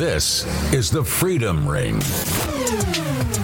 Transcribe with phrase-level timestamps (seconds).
[0.00, 2.00] This is the Freedom Ring.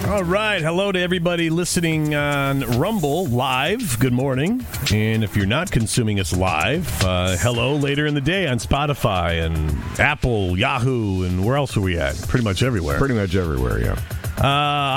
[0.07, 0.59] All right.
[0.59, 3.99] Hello to everybody listening on Rumble live.
[3.99, 4.65] Good morning.
[4.91, 9.45] And if you're not consuming us live, uh, hello later in the day on Spotify
[9.45, 12.17] and Apple, Yahoo, and where else are we at?
[12.27, 12.97] Pretty much everywhere.
[12.97, 13.99] Pretty much everywhere, yeah.
[14.39, 14.47] Uh,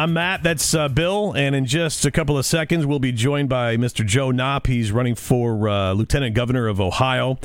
[0.00, 0.42] I'm Matt.
[0.42, 1.34] That's uh, Bill.
[1.34, 4.02] And in just a couple of seconds, we'll be joined by Mr.
[4.06, 4.66] Joe Knopp.
[4.66, 7.38] He's running for uh, Lieutenant Governor of Ohio.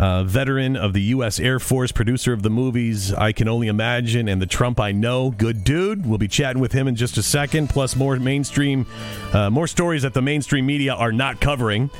[0.00, 1.38] Uh, veteran of the U.S.
[1.38, 5.30] Air Force, producer of the movies I Can Only Imagine and The Trump I Know.
[5.30, 6.06] Good dude.
[6.06, 8.86] We'll be chatting with him in just a second, plus more mainstream,
[9.34, 11.90] uh, more stories that the mainstream media are not covering,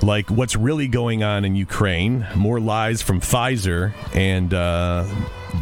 [0.00, 5.06] like what's really going on in Ukraine, more lies from Pfizer, and uh,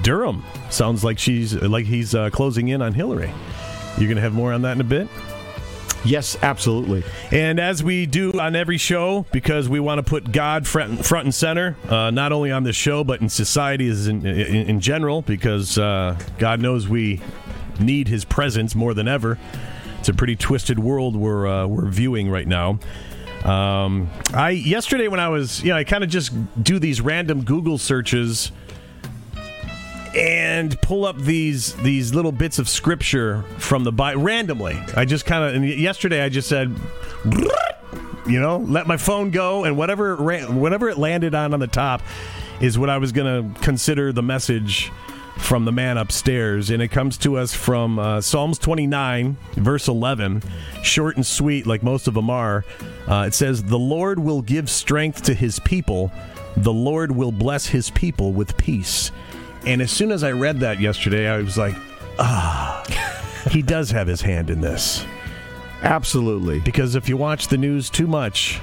[0.02, 0.44] Durham.
[0.70, 3.32] Sounds like she's like he's uh, closing in on Hillary.
[3.98, 5.08] You're going to have more on that in a bit?
[6.04, 7.04] Yes, absolutely.
[7.30, 11.24] And as we do on every show, because we want to put God front, front
[11.24, 14.80] and center, uh, not only on this show, but in society as in, in, in
[14.80, 17.20] general, because uh, God knows we
[17.78, 19.38] need his presence more than ever.
[19.98, 22.78] It's a pretty twisted world we're, uh, we're viewing right now.
[23.44, 27.42] Um, I yesterday when I was, you know, I kind of just do these random
[27.42, 28.52] Google searches
[30.14, 34.80] and pull up these these little bits of scripture from the Bible randomly.
[34.96, 36.74] I just kind of yesterday I just said,
[38.26, 42.02] you know, let my phone go, and whatever whatever it landed on on the top
[42.60, 44.92] is what I was going to consider the message
[45.38, 50.42] from the man upstairs, and it comes to us from uh, Psalms 29, verse 11,
[50.82, 52.64] short and sweet, like most of them are.
[53.08, 56.12] Uh, it says, "The Lord will give strength to His people;
[56.56, 59.10] the Lord will bless His people with peace."
[59.66, 61.74] And as soon as I read that yesterday, I was like,
[62.18, 62.82] ah,
[63.50, 65.04] he does have his hand in this.
[65.82, 66.60] Absolutely.
[66.60, 68.60] Because if you watch the news too much,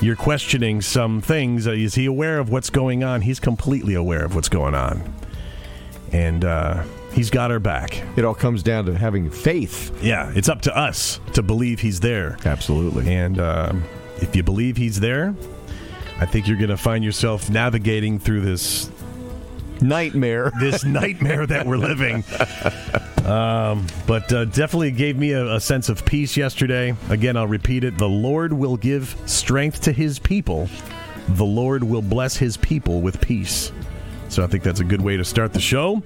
[0.00, 1.66] you're questioning some things.
[1.66, 3.22] Uh, Is he aware of what's going on?
[3.22, 5.14] He's completely aware of what's going on.
[6.12, 8.02] And uh, he's got our back.
[8.16, 10.02] It all comes down to having faith.
[10.02, 12.36] Yeah, it's up to us to believe he's there.
[12.44, 13.12] Absolutely.
[13.12, 13.84] And um,
[14.18, 15.34] if you believe he's there,
[16.20, 18.90] I think you're going to find yourself navigating through this
[19.82, 20.52] Nightmare.
[20.60, 22.24] this nightmare that we're living.
[23.24, 26.96] Um, but uh, definitely gave me a, a sense of peace yesterday.
[27.10, 27.98] Again, I'll repeat it.
[27.98, 30.68] The Lord will give strength to his people,
[31.28, 33.70] the Lord will bless his people with peace.
[34.28, 36.02] So I think that's a good way to start the show.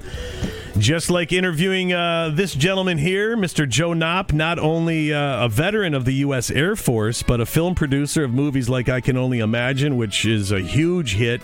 [0.78, 3.68] Just like interviewing uh, this gentleman here, Mr.
[3.68, 6.50] Joe Knopp, not only uh, a veteran of the U.S.
[6.50, 10.50] Air Force, but a film producer of movies like I Can Only Imagine, which is
[10.50, 11.42] a huge hit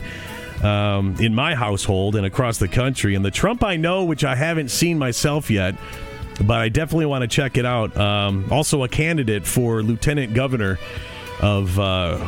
[0.63, 3.15] um, in my household and across the country.
[3.15, 5.75] And the Trump I know, which I haven't seen myself yet,
[6.45, 7.97] but I definitely want to check it out.
[7.97, 10.79] Um, also, a candidate for lieutenant governor
[11.41, 11.79] of.
[11.79, 12.27] Uh,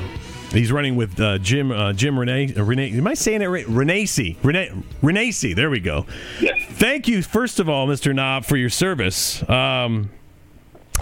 [0.53, 2.91] He's running with uh, Jim uh, Jim Renee Renee.
[2.91, 3.65] Am I saying it right?
[3.67, 5.31] Renacy Renee.
[5.55, 6.07] There we go.
[6.41, 6.61] Yes.
[6.71, 8.13] Thank you, first of all, Mr.
[8.13, 9.49] Knopp, for your service.
[9.49, 10.11] Um,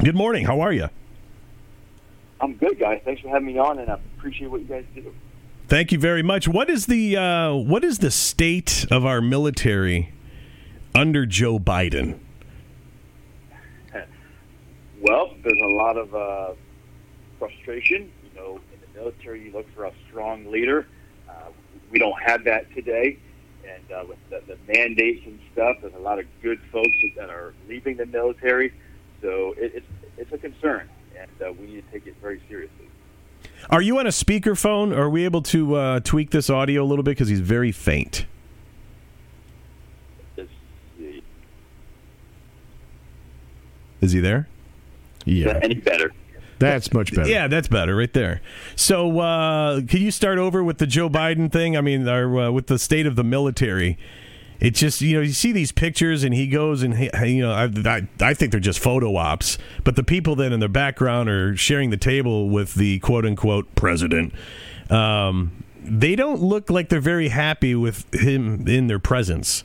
[0.04, 0.44] good morning.
[0.44, 0.90] How are you?
[2.40, 3.00] I'm good, guys.
[3.04, 5.14] Thanks for having me on, and I appreciate what you guys do.
[5.68, 6.48] Thank you very much.
[6.48, 10.14] What is the uh, what is the state of our military
[10.94, 12.20] under Joe Biden?
[15.02, 16.54] Well, there's a lot of uh,
[17.38, 18.10] frustration.
[18.24, 20.86] You know, in the military, you look for a strong leader.
[21.28, 21.50] Uh,
[21.90, 23.18] we don't have that today,
[23.68, 27.28] and uh, with the, the mandates and stuff, there's a lot of good folks that
[27.28, 28.72] are leaving the military.
[29.20, 29.86] So it, it's
[30.16, 32.87] it's a concern, and uh, we need to take it very seriously.
[33.70, 34.96] Are you on a speakerphone?
[34.96, 38.24] Are we able to uh, tweak this audio a little bit because he's very faint?
[44.00, 44.48] Is he there?
[45.24, 45.58] Yeah.
[45.62, 46.12] any better?
[46.58, 47.28] That's much better.
[47.28, 48.40] Yeah, that's better right there.
[48.74, 51.76] So, uh, can you start over with the Joe Biden thing?
[51.76, 53.98] I mean, or, uh, with the state of the military.
[54.60, 57.52] It just you know you see these pictures and he goes and he, you know
[57.52, 61.28] I, I I think they're just photo ops, but the people that in the background
[61.28, 64.32] are sharing the table with the quote unquote president.
[64.90, 69.64] Um, they don't look like they're very happy with him in their presence.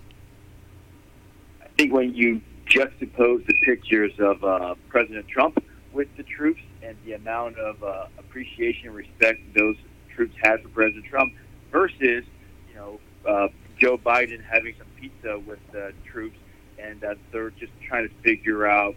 [1.62, 6.96] I think when you juxtapose the pictures of uh, President Trump with the troops and
[7.06, 9.76] the amount of uh, appreciation and respect those
[10.16, 11.34] troops had for President Trump
[11.72, 12.24] versus,
[12.70, 13.48] you know, uh,
[13.78, 16.38] Joe Biden having some pizza with the troops
[16.84, 18.96] and uh, they're just trying to figure out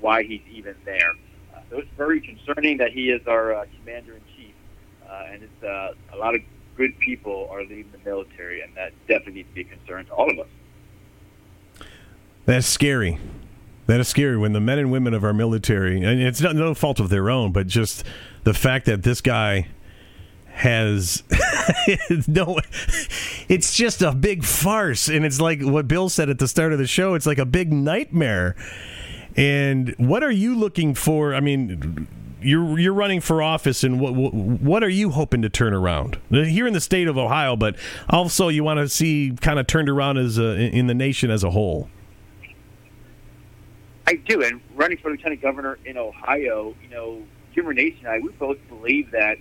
[0.00, 1.10] why he's even there.
[1.54, 4.54] Uh, so it's very concerning that he is our uh, commander in chief,
[5.08, 6.40] uh, and it's uh, a lot of
[6.76, 10.12] good people are leaving the military, and that definitely needs to be a concern to
[10.12, 11.86] all of us.
[12.44, 13.18] That's scary.
[13.86, 16.74] That is scary when the men and women of our military, and it's not no
[16.74, 18.04] fault of their own, but just
[18.44, 19.68] the fact that this guy
[20.56, 21.22] has
[22.26, 22.58] no,
[23.46, 26.78] it's just a big farce, and it's like what Bill said at the start of
[26.78, 27.12] the show.
[27.12, 28.56] It's like a big nightmare.
[29.36, 31.34] And what are you looking for?
[31.34, 32.08] I mean,
[32.40, 36.66] you're you're running for office, and what what are you hoping to turn around here
[36.66, 37.54] in the state of Ohio?
[37.54, 37.76] But
[38.08, 41.44] also, you want to see kind of turned around as a, in the nation as
[41.44, 41.90] a whole.
[44.06, 47.22] I do, and running for lieutenant governor in Ohio, you know,
[47.54, 49.36] Jim Renacci and I, we both believe that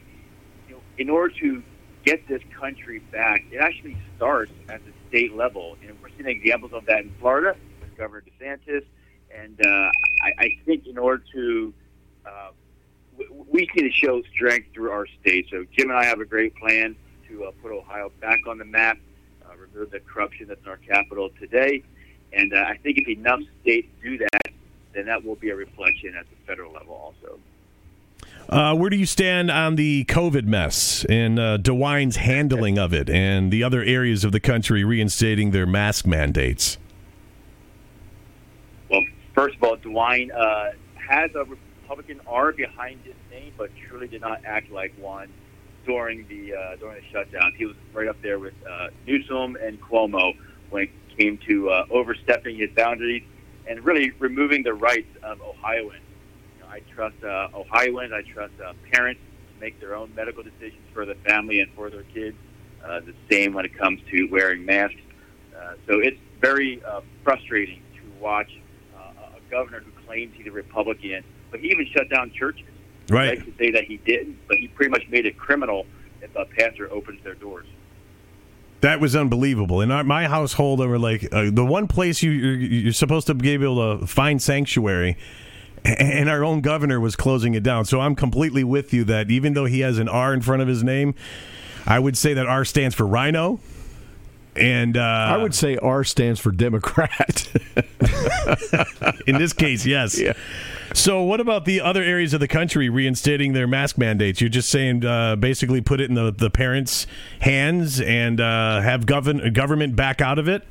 [0.98, 1.64] in order to
[2.04, 6.72] get this country back, it actually starts at the state level, and we're seeing examples
[6.74, 8.84] of that in Florida with Governor DeSantis.
[9.36, 11.74] And uh, I, I think in order to
[12.26, 12.52] uh,
[13.50, 15.48] we need to show strength through our state.
[15.50, 16.96] So Jim and I have a great plan
[17.30, 18.98] to uh, put Ohio back on the map,
[19.46, 21.84] uh, remove the corruption that's in our capital today,
[22.34, 24.54] and uh, I think if enough states do that,
[24.94, 27.40] then that will be a reflection at the federal level also.
[28.48, 33.10] Uh, where do you stand on the COVID mess and uh, DeWine's handling of it
[33.10, 36.78] and the other areas of the country reinstating their mask mandates?
[38.90, 39.02] Well,
[39.34, 44.22] first of all, DeWine uh, has a Republican R behind his name, but truly did
[44.22, 45.30] not act like one
[45.86, 47.54] during the uh, during the shutdown.
[47.58, 50.36] He was right up there with uh, Newsom and Cuomo
[50.70, 53.24] when it came to uh, overstepping his boundaries
[53.68, 56.05] and really removing the rights of Ohioans.
[56.76, 58.12] I trust uh, Ohioans.
[58.12, 59.22] I trust uh, parents
[59.54, 62.36] to make their own medical decisions for the family and for their kids.
[62.84, 65.00] Uh, the same when it comes to wearing masks.
[65.58, 68.52] Uh, so it's very uh, frustrating to watch
[68.94, 72.66] uh, a governor who claims he's a Republican, but he even shut down churches.
[73.10, 73.26] Right.
[73.26, 75.86] I like to say that he didn't, but he pretty much made it criminal
[76.22, 77.68] if a pastor opens their doors.
[78.82, 79.80] That was unbelievable.
[79.80, 83.34] In our, my household, were like uh, the one place you you're, you're supposed to
[83.34, 85.18] be able to find sanctuary,
[85.86, 87.86] and our own governor was closing it down.
[87.86, 90.68] So I'm completely with you that even though he has an R in front of
[90.68, 91.14] his name,
[91.86, 93.60] I would say that R stands for Rhino.
[94.56, 97.52] And uh, I would say R stands for Democrat.
[99.28, 100.20] in this case, yes.
[100.20, 100.34] Yeah.
[100.94, 104.40] So, what about the other areas of the country reinstating their mask mandates?
[104.40, 107.06] You're just saying uh, basically put it in the, the parents'
[107.42, 110.66] hands and uh, have govern- government back out of it?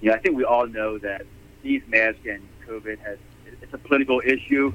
[0.00, 1.26] Yeah, I think we all know that
[1.62, 3.18] these masks and COVID has
[3.62, 4.72] it's a political issue,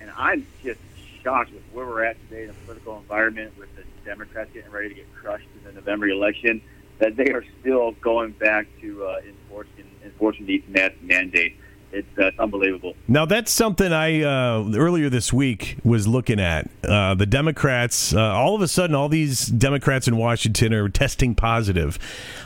[0.00, 0.80] and I'm just
[1.22, 4.88] shocked with where we're at today in the political environment with the Democrats getting ready
[4.90, 6.60] to get crushed in the November election.
[6.98, 11.56] That they are still going back to uh, enforcing enforcing these mask mandates
[11.92, 12.94] it's uh, unbelievable.
[13.06, 16.68] Now that's something I uh, earlier this week was looking at.
[16.84, 21.34] Uh, the Democrats, uh, all of a sudden, all these Democrats in Washington are testing
[21.34, 21.98] positive.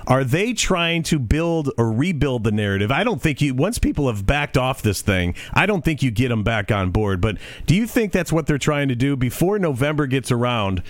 [0.06, 2.92] Are they trying to build or rebuild the narrative?
[2.92, 3.54] I don't think you.
[3.54, 6.90] Once people have backed off this thing, I don't think you get them back on
[6.90, 7.20] board.
[7.20, 10.82] But do you think that's what they're trying to do before November gets around?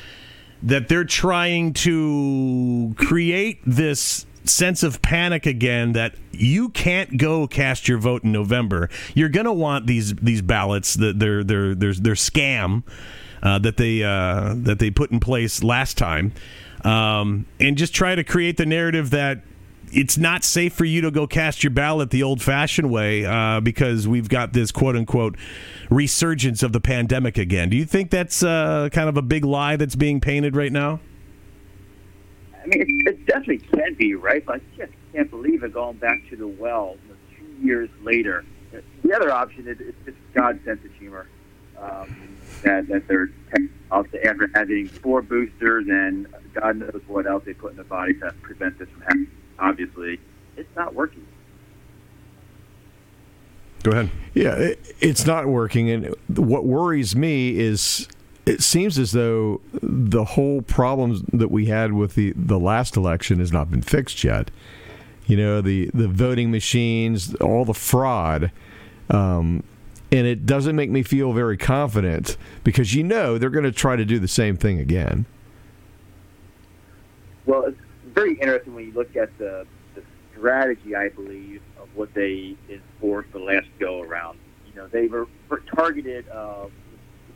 [0.63, 7.89] That they're trying to create this sense of panic again that you can't go cast
[7.89, 8.91] your vote in November.
[9.15, 12.83] You're going to want these these ballots that they're they're they're, they're scam
[13.43, 16.33] uh, that they uh, that they put in place last time,
[16.85, 19.43] um, and just try to create the narrative that
[19.93, 23.61] it's not safe for you to go cast your ballot the old fashioned way uh,
[23.61, 25.37] because we've got this quote unquote
[25.91, 27.69] resurgence of the pandemic again.
[27.69, 31.01] Do you think that's uh, kind of a big lie that's being painted right now?
[32.63, 34.45] I mean, it, it definitely can be, right?
[34.45, 37.91] But I just can't believe it going back to the well you know, two years
[38.03, 38.45] later.
[39.03, 41.27] The other option is it's just God's sense of humor.
[41.79, 43.31] Um, that, that they're
[43.91, 48.15] out after having four boosters and God knows what else they put in the body
[48.15, 49.31] to prevent this from happening.
[49.59, 50.21] Obviously,
[50.57, 51.27] it's not working.
[53.83, 54.11] Go ahead.
[54.35, 55.91] Yeah, it, it's not working.
[55.91, 58.09] And what worries me is
[58.45, 63.39] it seems as though the whole problems that we had with the, the last election
[63.39, 64.51] has not been fixed yet.
[65.27, 68.51] You know, the, the voting machines, all the fraud.
[69.09, 69.63] Um,
[70.11, 73.95] and it doesn't make me feel very confident because you know they're going to try
[73.97, 75.25] to do the same thing again.
[77.47, 82.13] Well, it's very interesting when you look at the, the strategy, I believe, of what
[82.15, 84.39] they enforced the last go around.
[84.67, 86.29] You know, they were, were targeted.
[86.29, 86.67] Uh,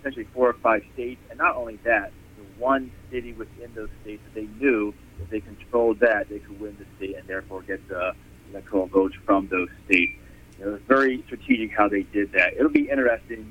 [0.07, 4.23] essentially four or five states, and not only that, the one city within those states
[4.25, 7.87] that they knew if they controlled that, they could win the state and therefore get
[7.89, 8.15] the
[8.51, 10.13] electoral votes from those states.
[10.59, 12.55] You know, it was very strategic how they did that.
[12.55, 13.51] It'll be interesting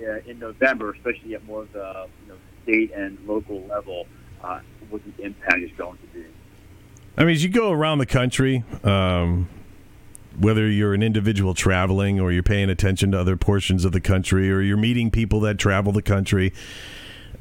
[0.00, 4.06] uh, in November, especially at more of the you know, state and local level,
[4.42, 4.60] uh,
[4.90, 6.24] what the impact is going to be.
[7.16, 9.48] I mean, as you go around the country, um,
[10.38, 14.50] whether you're an individual traveling or you're paying attention to other portions of the country
[14.50, 16.52] or you're meeting people that travel the country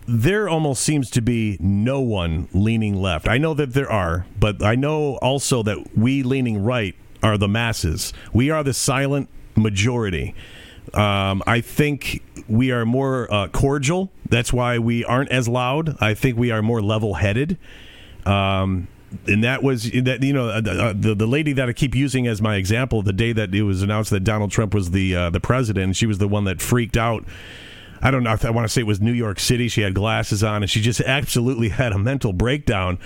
[0.08, 3.28] there almost seems to be no one leaning left.
[3.28, 7.48] I know that there are, but I know also that we leaning right are the
[7.48, 8.14] masses.
[8.32, 10.36] We are the silent majority.
[10.94, 14.12] Um, I think we are more uh, cordial.
[14.30, 15.98] That's why we aren't as loud.
[16.00, 17.58] I think we are more level headed.
[18.26, 18.88] Um,
[19.28, 22.28] and that was that you know uh, uh, the the lady that I keep using
[22.28, 25.30] as my example the day that it was announced that Donald Trump was the uh,
[25.30, 27.26] the president she was the one that freaked out.
[28.02, 30.44] I don't know I want to say it was New York City she had glasses
[30.44, 33.00] on and she just absolutely had a mental breakdown.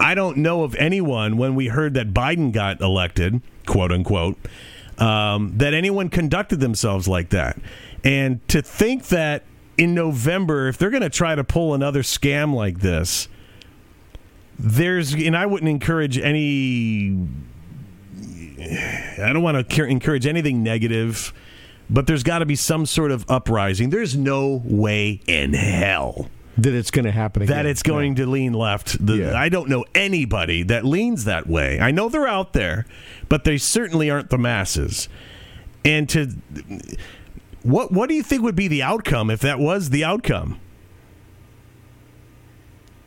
[0.00, 4.36] I don't know of anyone when we heard that Biden got elected quote unquote
[4.98, 7.58] um, that anyone conducted themselves like that.
[8.04, 9.44] And to think that
[9.78, 13.28] in November if they're going to try to pull another scam like this
[14.64, 17.18] there's and I wouldn't encourage any
[19.20, 21.32] I don't want to encourage anything negative,
[21.90, 23.90] but there's got to be some sort of uprising.
[23.90, 27.56] There's no way in hell that it's going to happen again.
[27.56, 28.24] that it's going Yeah.
[28.24, 29.04] to lean left.
[29.04, 29.34] The, Yeah.
[29.34, 31.80] I don't know anybody that leans that way.
[31.80, 32.86] I know they're out there,
[33.28, 35.08] but they certainly aren't the masses.
[35.84, 36.28] And to
[37.64, 40.60] what what do you think would be the outcome if that was the outcome?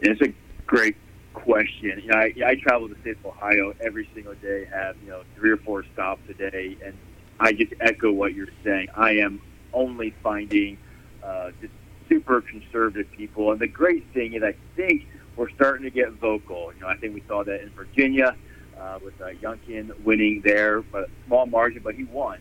[0.01, 0.33] It's a
[0.67, 0.97] great
[1.35, 2.01] question.
[2.03, 5.21] You know, I, I travel the state of Ohio every single day, have you know
[5.35, 6.97] three or four stops a day, and
[7.39, 8.87] I just echo what you're saying.
[8.95, 9.41] I am
[9.73, 10.77] only finding
[11.23, 11.73] uh, just
[12.09, 16.73] super conservative people, and the great thing is, I think we're starting to get vocal.
[16.73, 18.35] You know, I think we saw that in Virginia
[18.79, 22.39] uh, with uh, Youngkin winning there, but small margin, but he won.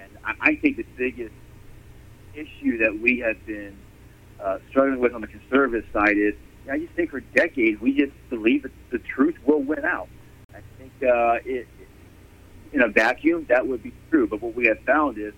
[0.00, 1.34] And I, I think the biggest
[2.34, 3.76] issue that we have been
[4.42, 6.34] uh, struggling with on the conservative side is
[6.70, 10.08] I just think for decades we just believe that the truth will win out.
[10.54, 11.68] I think uh, it,
[12.72, 15.32] in a vacuum that would be true, but what we have found is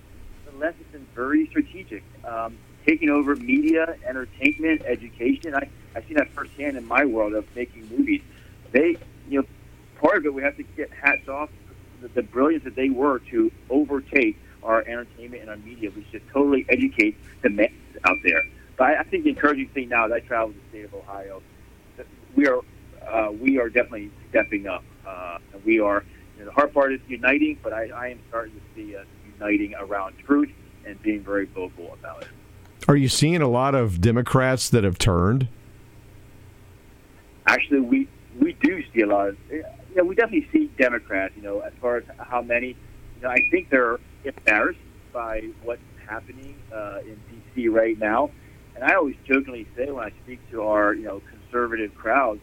[0.51, 5.55] the left has been very strategic, um, taking over media, entertainment, education.
[5.55, 8.23] I I've seen that firsthand in my world of making movies.
[8.73, 8.97] They,
[9.29, 9.47] you know,
[10.01, 11.51] part of it we have to get hats off
[12.01, 16.29] the, the brilliance that they were to overtake our entertainment and our media, which just
[16.29, 18.43] totally educates the masses out there.
[18.79, 21.43] But I, I think the encouraging thing now that I travel the state of Ohio,
[21.99, 22.61] that we are
[23.07, 24.85] uh, we are definitely stepping up.
[25.07, 26.05] Uh, and we are.
[26.37, 29.07] You know, the hard part is uniting, but I, I am starting to see us
[29.35, 30.51] uniting around truth
[30.87, 32.29] and being very vocal about it.
[32.87, 35.49] Are you seeing a lot of Democrats that have turned?
[37.49, 38.09] actually we
[38.39, 39.65] we do see a lot of you
[39.97, 43.41] know we definitely see Democrats you know as far as how many you know I
[43.51, 44.79] think they're embarrassed
[45.13, 47.19] by what's happening uh, in
[47.57, 48.31] DC right now
[48.81, 52.41] and I always jokingly say when I speak to our you know conservative crowds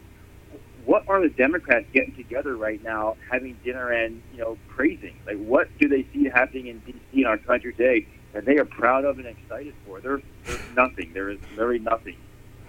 [0.84, 5.38] what are the Democrats getting together right now having dinner and you know praising like
[5.38, 9.04] what do they see happening in DC in our country today that they are proud
[9.04, 12.16] of and excited for there's there's nothing there is literally nothing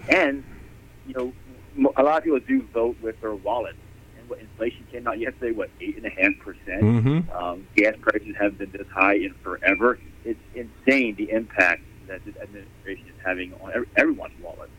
[0.10, 0.44] and
[1.06, 1.34] you know
[1.98, 3.76] a lot of people do vote with their wallet.
[4.20, 6.82] And what inflation came out yesterday, what eight and a half percent.
[6.84, 7.36] Mhm.
[7.36, 10.00] Um, gas prices have been this high in forever.
[10.26, 14.70] It's insane the impact that this administration is having on every, everyone's wallet.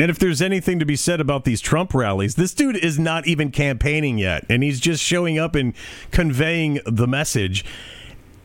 [0.00, 3.26] And if there's anything to be said about these Trump rallies, this dude is not
[3.26, 5.74] even campaigning yet, and he's just showing up and
[6.10, 7.66] conveying the message.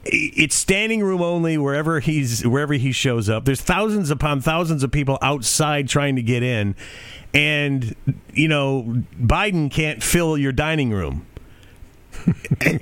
[0.03, 3.45] It's standing room only wherever he's wherever he shows up.
[3.45, 6.75] There's thousands upon thousands of people outside trying to get in,
[7.33, 7.95] and
[8.33, 11.25] you know Biden can't fill your dining room.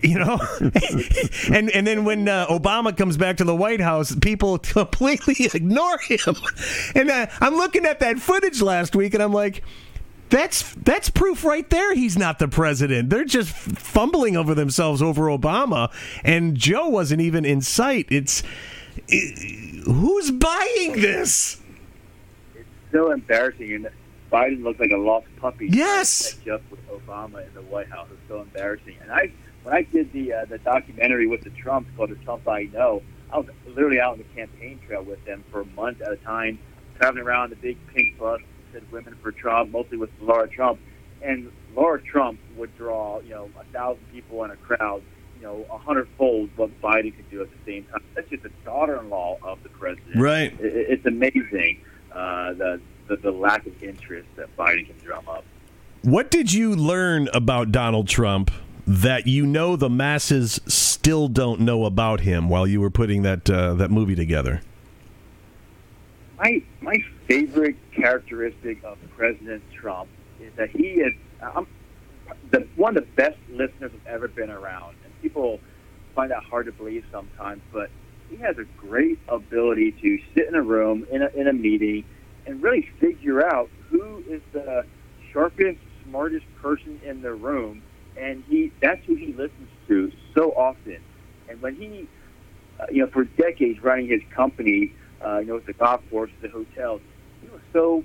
[0.01, 0.39] You know,
[1.51, 5.97] and and then when uh, Obama comes back to the White House, people completely ignore
[5.99, 6.35] him.
[6.95, 9.63] And uh, I'm looking at that footage last week, and I'm like,
[10.29, 11.93] that's that's proof right there.
[11.93, 13.09] He's not the president.
[13.09, 15.91] They're just fumbling over themselves over Obama,
[16.23, 18.07] and Joe wasn't even in sight.
[18.09, 18.43] It's
[19.07, 21.61] it, who's buying this?
[22.55, 23.87] It's so embarrassing,
[24.33, 25.67] Biden looked like a lost puppy.
[25.71, 26.33] Yes.
[26.33, 28.07] catch up with Obama in the White House.
[28.11, 28.95] It's so embarrassing.
[29.01, 29.31] And I,
[29.63, 33.03] when I did the uh, the documentary with the Trumps called "The Trump I Know,"
[33.31, 36.57] I was literally out on the campaign trail with them for months at a time,
[36.97, 38.41] traveling around the big pink bus
[38.73, 40.79] that said "Women for Trump," mostly with Laura Trump,
[41.21, 45.01] and Laura Trump would draw, you know, a thousand people in a crowd,
[45.37, 48.01] you know, a hundredfold what Biden could do at the same time.
[48.15, 50.15] That's just the daughter-in-law of the president.
[50.15, 50.53] Right.
[50.59, 55.43] It- it's amazing uh, the, the the lack of interest that Biden can drum up.
[56.03, 58.51] What did you learn about Donald Trump
[58.85, 63.49] that you know the masses still don't know about him while you were putting that
[63.49, 64.61] uh, that movie together?
[66.37, 70.09] My my favorite characteristic of President Trump
[70.41, 71.67] is that he is um,
[72.51, 75.59] the one of the best listeners I've ever been around, and people
[76.15, 77.61] find that hard to believe sometimes.
[77.71, 77.89] But
[78.29, 82.03] he has a great ability to sit in a room in a in a meeting
[82.45, 84.85] and really figure out who is the
[85.31, 87.81] sharpest, smartest person in the room,
[88.19, 90.99] and he that's who he listens to so often.
[91.49, 92.07] And when he,
[92.79, 94.93] uh, you know, for decades running his company,
[95.25, 97.01] uh, you know, with the golf course, the hotels,
[97.41, 98.03] he was so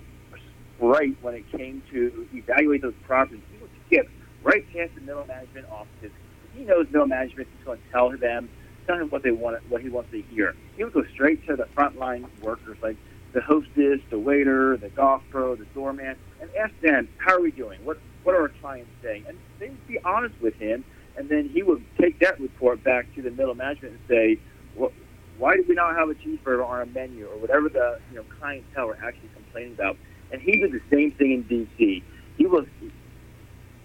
[0.79, 3.43] bright when it came to evaluate those properties.
[3.53, 4.09] He would skip
[4.43, 6.13] right past the middle management offices.
[6.55, 8.49] He knows middle management is going to tell them,
[8.87, 10.55] tell him what they want, what he wants to hear.
[10.77, 12.97] He would go straight to the frontline workers, like
[13.33, 17.51] the hostess, the waiter, the golf pro, the doorman, and ask them, "How are we
[17.51, 17.79] doing?
[17.85, 20.85] What what are our clients saying?" And they'd be honest with him,
[21.17, 24.39] and then he would take that report back to the middle management and say,
[24.75, 24.93] "Well,
[25.39, 28.25] why do we not have a cheeseburger on our menu, or whatever the you know
[28.39, 29.97] clientele are actually complaining about?"
[30.31, 32.03] And he did the same thing in D.C.
[32.37, 32.67] He was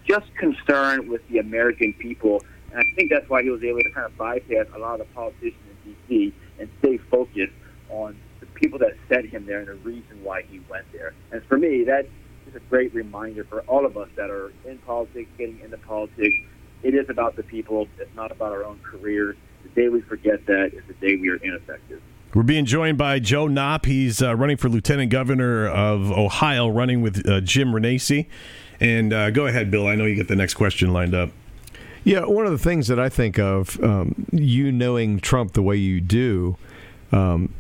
[0.05, 3.89] just concerned with the American people, and I think that's why he was able to
[3.91, 6.33] kind of bypass a lot of the politicians in D.C.
[6.59, 7.53] and stay focused
[7.89, 8.17] on
[8.55, 11.13] people that sent him there and the reason why he went there.
[11.31, 12.07] And for me, that
[12.47, 16.35] is a great reminder for all of us that are in politics, getting into politics.
[16.83, 17.87] It is about the people.
[17.97, 19.35] It's not about our own careers.
[19.63, 22.01] The day we forget that is the day we are ineffective.
[22.33, 23.85] We're being joined by Joe Knopp.
[23.85, 28.25] He's uh, running for lieutenant governor of Ohio, running with uh, Jim Renacci.
[28.79, 29.87] And uh, go ahead, Bill.
[29.87, 31.29] I know you get the next question lined up.
[32.03, 35.77] Yeah, one of the things that I think of, um, you knowing Trump the way
[35.77, 36.57] you do,
[37.13, 37.53] um,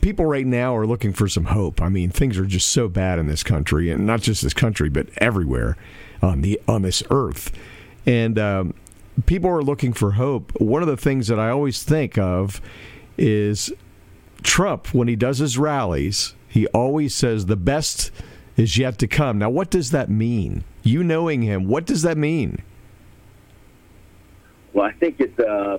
[0.00, 1.80] people right now are looking for some hope.
[1.80, 4.88] I mean, things are just so bad in this country, and not just this country,
[4.88, 5.76] but everywhere
[6.22, 7.52] on the on this earth.
[8.06, 8.74] And um,
[9.26, 10.52] people are looking for hope.
[10.60, 12.60] One of the things that I always think of
[13.16, 13.72] is
[14.42, 16.34] Trump when he does his rallies.
[16.48, 18.10] He always says the best
[18.56, 19.38] is yet to come.
[19.38, 20.64] Now, what does that mean?
[20.82, 22.62] You knowing him, what does that mean?
[24.72, 25.78] Well, I think it's, uh,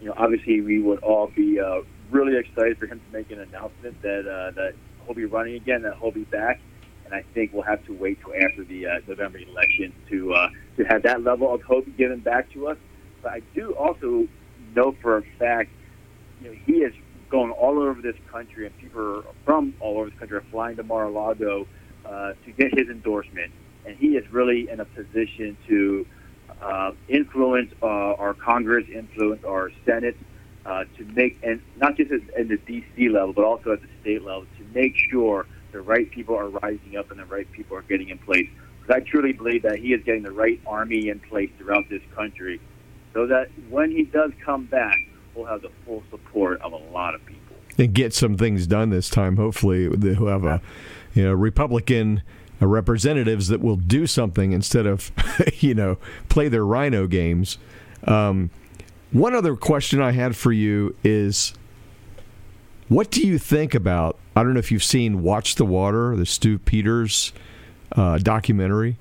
[0.00, 1.80] you know, obviously we would all be uh,
[2.12, 5.82] really excited for him to make an announcement that uh, that he'll be running again,
[5.82, 6.60] that he'll be back.
[7.04, 10.48] And I think we'll have to wait till after the uh, November election to uh,
[10.76, 12.78] to have that level of hope given back to us.
[13.22, 14.28] But I do also
[14.74, 15.70] know for a fact,
[16.40, 16.94] you know, he is
[17.30, 20.82] going all over this country, and people from all over the country are flying to
[20.82, 21.66] Mar-a-Lago
[22.04, 23.52] uh, to get his endorsement.
[23.86, 26.06] And he is really in a position to
[26.60, 30.16] uh, influence uh, our Congress, influence our Senate,
[30.64, 33.08] uh, to make, and not just at the D.C.
[33.08, 36.96] level, but also at the state level, to make sure the right people are rising
[36.96, 38.48] up and the right people are getting in place.
[38.80, 42.02] Because I truly believe that he is getting the right army in place throughout this
[42.14, 42.60] country,
[43.12, 44.96] so that when he does come back,
[45.34, 47.56] we'll have the full support of a lot of people.
[47.78, 49.36] And get some things done this time.
[49.36, 50.60] Hopefully, who have a
[51.14, 52.22] you know Republican
[52.60, 55.10] uh, representatives that will do something instead of
[55.60, 55.98] you know
[56.28, 57.58] play their rhino games.
[58.04, 58.50] Um,
[59.12, 61.54] one other question I had for you is
[62.88, 64.18] what do you think about?
[64.34, 67.32] I don't know if you've seen Watch the Water, the Stu Peters
[67.96, 68.96] uh, documentary.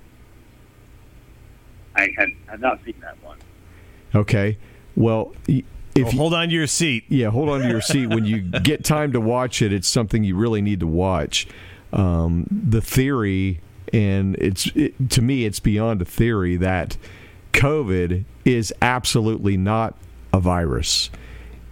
[1.96, 3.38] I have, have not seen that one.
[4.14, 4.58] Okay.
[4.96, 5.64] Well, if
[5.96, 7.06] well, hold on to your seat.
[7.10, 8.08] Yeah, hold on to your seat.
[8.08, 11.48] when you get time to watch it, it's something you really need to watch.
[11.94, 16.98] Um, the theory, and it's it, to me, it's beyond a theory that
[17.54, 19.96] COVID is absolutely not
[20.34, 21.10] a virus.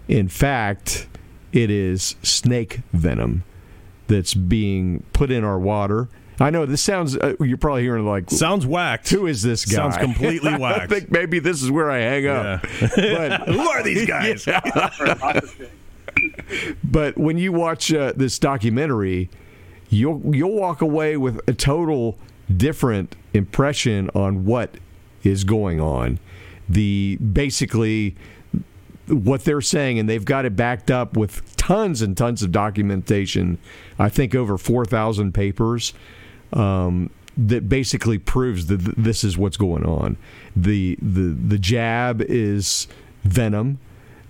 [0.08, 1.08] In fact,
[1.52, 3.44] it is snake venom
[4.08, 6.10] that's being put in our water.
[6.42, 7.18] I know this sounds.
[7.18, 9.10] Uh, you're probably hearing like sounds whacked.
[9.10, 9.76] Who is this guy?
[9.76, 10.82] Sounds completely whacked.
[10.82, 12.66] I think maybe this is where I hang up.
[12.82, 12.90] Yeah.
[12.96, 14.46] But who are these guys?
[16.84, 19.30] but when you watch uh, this documentary,
[19.90, 22.18] you'll you'll walk away with a total
[22.56, 24.76] different impression on what
[25.24, 26.20] is going on.
[26.68, 28.16] The basically
[29.08, 33.58] what they're saying, and they've got it backed up with tons and tons of documentation.
[33.98, 35.94] I think over four thousand papers
[36.54, 40.18] um, that basically proves that th- this is what's going on.
[40.56, 42.88] the the The jab is
[43.24, 43.80] venom.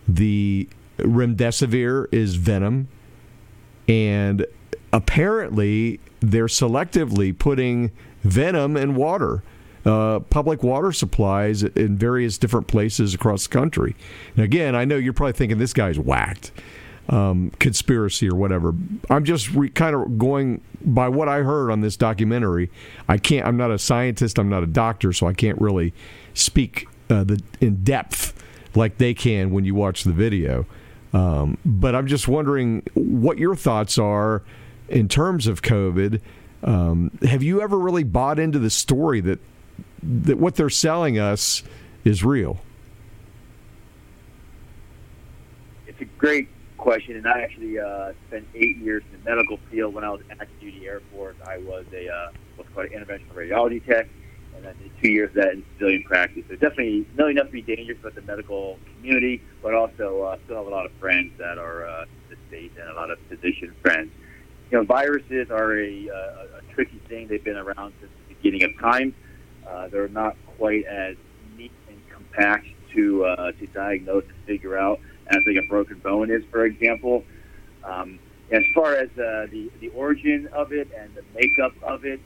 [0.08, 2.88] The remdesivir is venom,
[3.88, 4.46] and
[4.92, 7.92] apparently they're selectively putting
[8.24, 9.44] venom in water.
[9.86, 13.96] Uh, public water supplies in various different places across the country.
[14.36, 16.52] And again, I know you're probably thinking this guy's whacked,
[17.08, 18.74] um, conspiracy or whatever.
[19.10, 22.70] I'm just re- kind of going by what I heard on this documentary.
[23.08, 23.48] I can't.
[23.48, 24.38] I'm not a scientist.
[24.38, 25.94] I'm not a doctor, so I can't really
[26.34, 28.34] speak uh, the in depth
[28.76, 30.66] like they can when you watch the video.
[31.14, 34.44] Um, but I'm just wondering what your thoughts are
[34.90, 36.22] in terms of COVID.
[36.64, 39.40] Um, have you ever really bought into the story that
[40.04, 41.64] that what they're selling us
[42.04, 42.62] is real?
[45.88, 49.94] It's a great question, and I actually uh, spent eight years in the medical field.
[49.94, 53.34] When I was active duty Air Force, I was a uh, what's called an interventional
[53.34, 54.08] radiology tech,
[54.56, 56.44] and I did two years of that in civilian practice.
[56.48, 60.58] So definitely not enough to be dangerous for the medical community, but also uh, still
[60.58, 63.20] have a lot of friends that are uh, in the state and a lot of
[63.28, 64.12] physician friends.
[64.72, 67.28] You know, viruses are a, uh, a tricky thing.
[67.28, 69.16] They've been around since the beginning of time.
[69.70, 71.16] Uh, they're not quite as
[71.58, 76.32] neat and compact to uh, to diagnose and figure out as like a broken bone
[76.32, 77.24] is, for example.
[77.84, 78.20] Um,
[78.52, 82.20] as far as uh, the the origin of it and the makeup of it,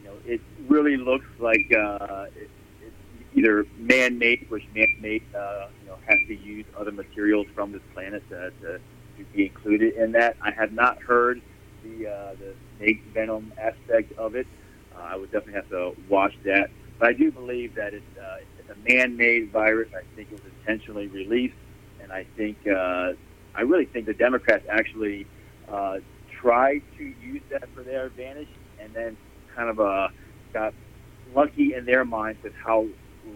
[0.00, 2.50] you know, it really looks like uh, it,
[2.82, 2.94] it's
[3.34, 8.26] either man-made, which man-made, uh, you know, has to use other materials from this planet
[8.30, 8.80] to, to,
[9.18, 10.36] to be included in that.
[10.40, 11.42] I have not heard
[11.84, 14.46] the uh, the snake venom aspect of it.
[14.96, 16.70] Uh, I would definitely have to watch that.
[16.98, 19.88] But I do believe that it's, uh, it's a man-made virus.
[19.94, 21.54] I think it was intentionally released,
[22.02, 23.12] and I think uh,
[23.54, 25.26] I really think the Democrats actually
[25.68, 25.98] uh,
[26.40, 28.48] tried to use that for their advantage,
[28.80, 29.16] and then
[29.54, 30.08] kind of uh,
[30.52, 30.74] got
[31.34, 32.86] lucky in their minds with how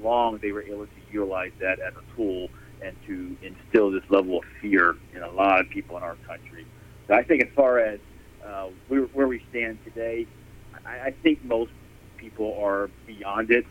[0.02, 2.48] long they were able to utilize that as a tool
[2.82, 6.66] and to instill this level of fear in a lot of people in our country.
[7.08, 7.98] So I think as far as
[8.44, 10.26] uh, where, where we stand today,
[10.86, 11.72] I, I think most
[12.20, 13.64] people are beyond it.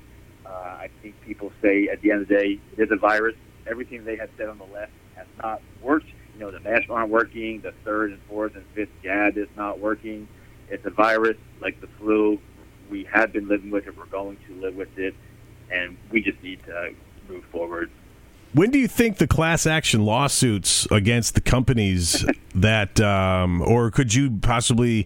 [0.45, 3.35] Uh, I think people say at the end of the day, it is a virus.
[3.67, 6.07] Everything they have said on the left has not worked.
[6.33, 7.61] You know, the masks aren't working.
[7.61, 10.27] The third and fourth and fifth jab is not working.
[10.69, 12.39] It's a virus like the flu.
[12.89, 13.95] We have been living with it.
[13.95, 15.13] We're going to live with it,
[15.71, 16.95] and we just need to
[17.27, 17.91] move forward.
[18.53, 24.15] When do you think the class action lawsuits against the companies that, um, or could
[24.15, 25.05] you possibly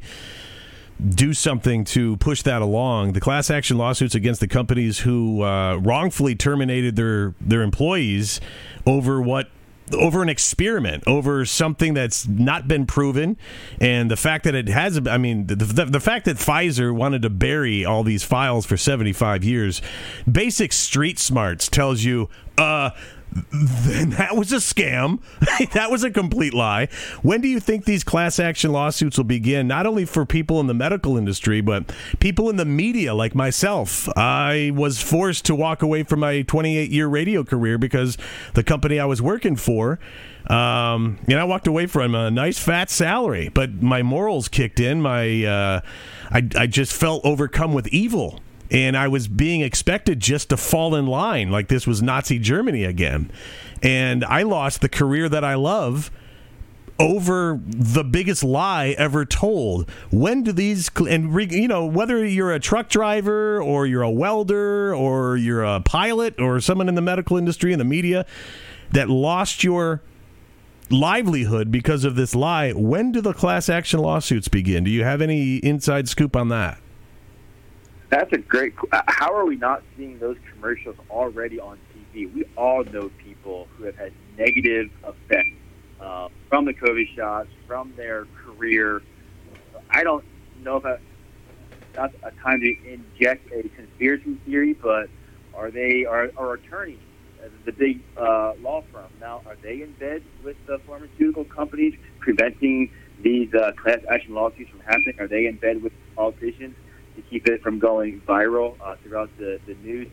[1.10, 3.14] do something to push that along?
[3.14, 8.40] The class action lawsuits against the companies who uh, wrongfully terminated their their employees
[8.86, 9.50] over what
[9.92, 13.38] over an experiment, over something that's not been proven,
[13.80, 17.22] and the fact that it has, I mean, the, the, the, fact that Pfizer wanted
[17.24, 19.82] to bury all these files for 75 years,
[20.30, 22.92] basic street smarts tells you, uh,
[23.52, 25.20] then that was a scam.
[25.74, 26.88] that was a complete lie.
[27.22, 29.68] When do you think these class action lawsuits will begin?
[29.68, 34.10] Not only for people in the medical industry, but people in the media like myself.
[34.18, 38.18] I was forced to walk away from my 28 year radio career because
[38.54, 40.00] the company I was working for.
[40.48, 45.02] Um, and I walked away from a nice fat salary, but my morals kicked in.
[45.02, 45.82] My, uh,
[46.32, 48.42] I, I just felt overcome with evil
[48.74, 52.84] and I was being expected just to fall in line like this was Nazi Germany
[52.84, 53.32] again.
[53.84, 56.10] And I lost the career that I love
[57.00, 59.90] over the biggest lie ever told.
[60.12, 64.96] When do these and you know whether you're a truck driver or you're a welder
[64.96, 68.26] or you're a pilot or someone in the medical industry and the media
[68.92, 70.02] that lost your
[70.90, 74.84] livelihood because of this lie, when do the class action lawsuits begin?
[74.84, 76.80] Do you have any inside scoop on that?
[78.14, 78.76] That's a great.
[78.92, 82.32] Uh, how are we not seeing those commercials already on TV?
[82.32, 85.58] We all know people who have had negative effects
[86.00, 89.02] uh, from the COVID shots, from their career.
[89.90, 90.24] I don't
[90.62, 91.02] know if
[91.94, 95.10] that's a time to inject a conspiracy theory, but
[95.56, 97.00] are they are, are attorneys,
[97.66, 99.42] the big uh, law firm now?
[99.48, 102.92] Are they in bed with the pharmaceutical companies preventing
[103.24, 105.16] these uh, class action lawsuits from happening?
[105.18, 106.76] Are they in bed with politicians?
[107.16, 110.08] To keep it from going viral uh, throughout the, the news.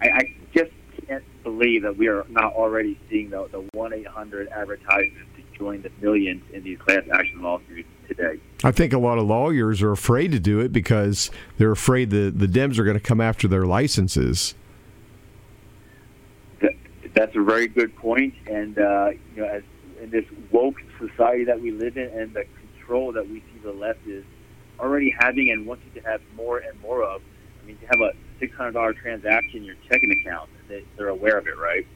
[0.00, 0.72] I, I just
[1.06, 5.82] can't believe that we are not already seeing the, the 1 800 advertisements to join
[5.82, 8.40] the millions in these class action lawsuits today.
[8.64, 12.30] I think a lot of lawyers are afraid to do it because they're afraid the,
[12.30, 14.54] the Dems are going to come after their licenses.
[17.14, 18.34] That's a very good point.
[18.46, 19.62] And, uh, you know, as
[20.02, 23.72] in this woke society that we live in and the control that we see the
[23.72, 24.24] left is
[24.78, 27.22] already having and wanting to have more and more of.
[27.62, 31.08] I mean, to have a six hundred dollar transaction in your checking account, they, they're
[31.08, 31.86] aware of it, right?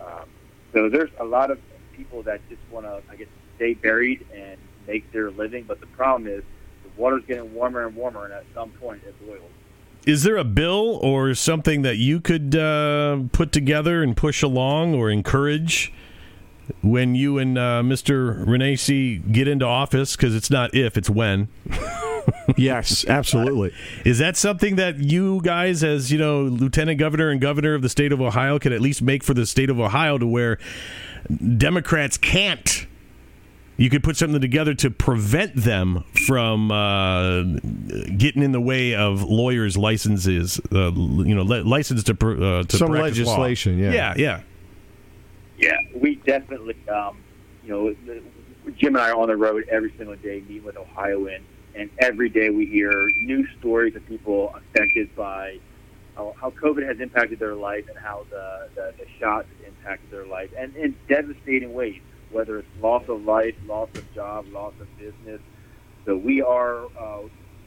[0.00, 0.24] Um,
[0.72, 1.58] so there's a lot of
[1.92, 5.64] people that just want to, I guess, stay buried and make their living.
[5.64, 6.42] But the problem is
[6.82, 9.50] the water's getting warmer and warmer, and at some point it boils.
[10.06, 14.94] Is there a bill or something that you could uh, put together and push along
[14.94, 15.92] or encourage?
[16.82, 18.44] when you and uh, Mr.
[18.46, 21.48] Renacci get into office, because it's not if, it's when.
[22.56, 23.72] yes, absolutely.
[24.04, 27.88] Is that something that you guys, as you know, lieutenant governor and governor of the
[27.88, 30.58] state of Ohio, can at least make for the state of Ohio to where
[31.56, 32.86] Democrats can't?
[33.76, 37.42] You could put something together to prevent them from uh,
[38.16, 40.60] getting in the way of lawyers' licenses.
[40.72, 43.82] Uh, you know, license to uh, to some legislation.
[43.82, 43.90] Law.
[43.90, 44.40] Yeah, yeah, yeah.
[45.58, 46.76] Yeah, we definitely.
[46.88, 47.16] Um,
[47.64, 47.70] you
[48.06, 48.20] know,
[48.76, 52.28] Jim and I are on the road every single day, meeting with Ohioans, and every
[52.28, 55.58] day we hear new stories of people affected by
[56.16, 60.26] how, how COVID has impacted their life and how the, the, the shots impacted their
[60.26, 64.86] life, and in devastating ways, whether it's loss of life, loss of job, loss of
[64.98, 65.40] business.
[66.04, 67.22] So we are uh,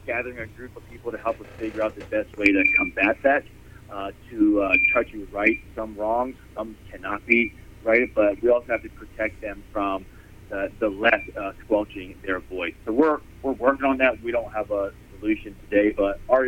[0.06, 3.16] gathering a group of people to help us figure out the best way to combat
[3.22, 3.44] that,
[3.90, 6.36] uh, to uh, try to right some wrongs.
[6.56, 7.52] Some cannot be
[7.84, 10.06] righted, but we also have to protect them from
[10.48, 12.74] the, the less uh, squelching their voice.
[12.84, 14.22] So we're we're working on that.
[14.22, 16.46] We don't have a solution today, but our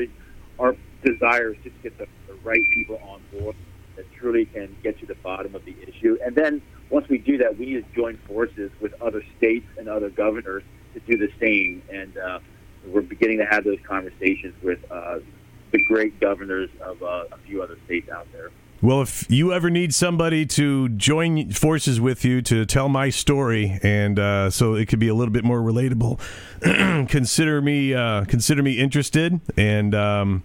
[0.59, 3.57] our desire is just to get the, the right people on board
[3.97, 6.19] that truly can get to the bottom of the issue.
[6.25, 9.89] And then once we do that, we need to join forces with other states and
[9.89, 10.63] other governors
[10.95, 11.83] to do the same.
[11.93, 12.39] And uh,
[12.87, 15.19] we're beginning to have those conversations with uh,
[15.73, 18.51] the great governors of uh, a few other states out there.
[18.83, 23.79] Well, if you ever need somebody to join forces with you to tell my story,
[23.83, 26.19] and uh, so it could be a little bit more relatable,
[27.11, 29.39] consider me uh, consider me interested.
[29.59, 30.45] And um,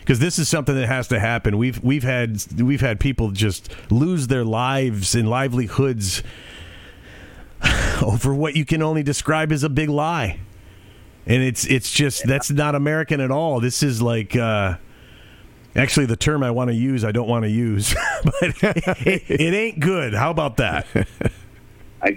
[0.00, 1.58] because this is something that has to happen.
[1.58, 6.22] We've we've had we've had people just lose their lives and livelihoods
[8.02, 10.40] over what you can only describe as a big lie,
[11.26, 13.60] and it's it's just that's not American at all.
[13.60, 14.34] This is like.
[14.34, 14.76] Uh,
[15.76, 19.54] Actually, the term I want to use, I don't want to use, but it, it,
[19.54, 20.14] ain't good.
[20.14, 20.86] How about that?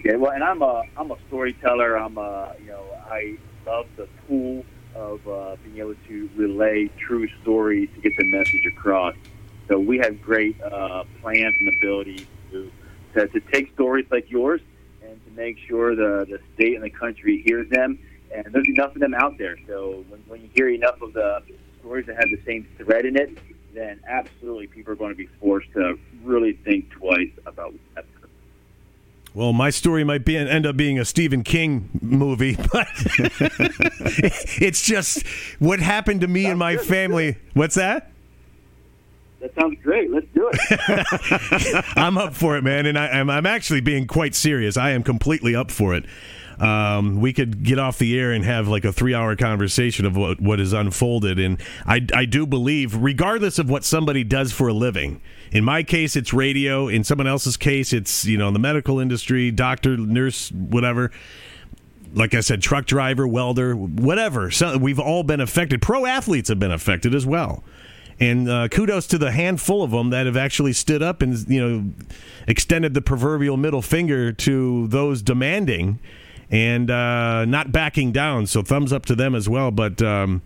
[0.04, 1.98] Get well, and I'm a I'm a storyteller.
[1.98, 7.28] I'm a you know I love the tool of uh, being able to relay true
[7.42, 9.16] stories to get the message across.
[9.70, 12.70] So we have great uh, plans and ability to,
[13.14, 14.60] to to take stories like yours
[15.02, 17.98] and to make sure the the state and the country hears them.
[18.36, 19.56] And there's enough of them out there.
[19.68, 21.44] So when, when you hear enough of the
[21.80, 23.38] stories that have the same thread in it,
[23.74, 28.06] then absolutely people are going to be forced to really think twice about that.
[29.34, 32.88] Well, my story might be end up being a Stephen King movie, but
[34.60, 35.28] it's just
[35.60, 36.86] what happened to me and my good.
[36.88, 37.38] family.
[37.54, 38.10] What's that?
[39.40, 40.10] That sounds great.
[40.10, 41.86] Let's do it.
[41.96, 44.76] I'm up for it, man, and I, I'm, I'm actually being quite serious.
[44.76, 46.06] I am completely up for it
[46.60, 50.16] um, we could get off the air and have like a three hour conversation of
[50.16, 51.40] what, what is unfolded.
[51.40, 55.84] And I, I do believe, regardless of what somebody does for a living, in my
[55.84, 56.88] case, it's radio.
[56.88, 61.12] In someone else's case, it's, you know, in the medical industry, doctor, nurse, whatever
[62.14, 64.50] like I said, truck driver, welder, whatever.
[64.50, 65.82] So we've all been affected.
[65.82, 67.64] Pro athletes have been affected as well.
[68.20, 71.62] And uh, kudos to the handful of them that have actually stood up and you
[71.62, 71.92] know
[72.48, 76.00] extended the proverbial middle finger to those demanding
[76.50, 78.48] and uh, not backing down.
[78.48, 79.72] So thumbs up to them as well.
[79.72, 80.42] But um,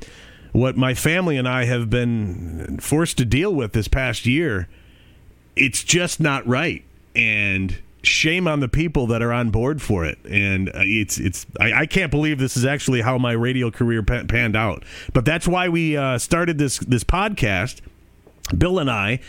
[0.52, 4.68] what my family and I have been forced to deal with this past year,
[5.56, 6.84] it's just not right.
[7.16, 10.18] And shame on the people that are on board for it.
[10.26, 14.02] And uh, it's it's I, I, can't believe this is actually how my radio career
[14.04, 14.84] panned out.
[15.14, 17.82] But that's why we uh, started this this podcast.
[18.58, 19.20] Bill and I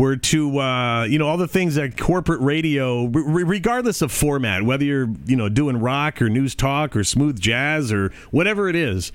[0.00, 4.62] were to uh, you know all the things that corporate radio, re- regardless of format,
[4.62, 8.74] whether you're you know doing rock or news talk or smooth jazz or whatever it
[8.74, 9.12] is,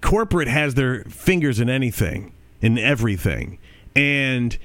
[0.00, 3.58] corporate has their fingers in anything, in everything,
[3.96, 4.56] and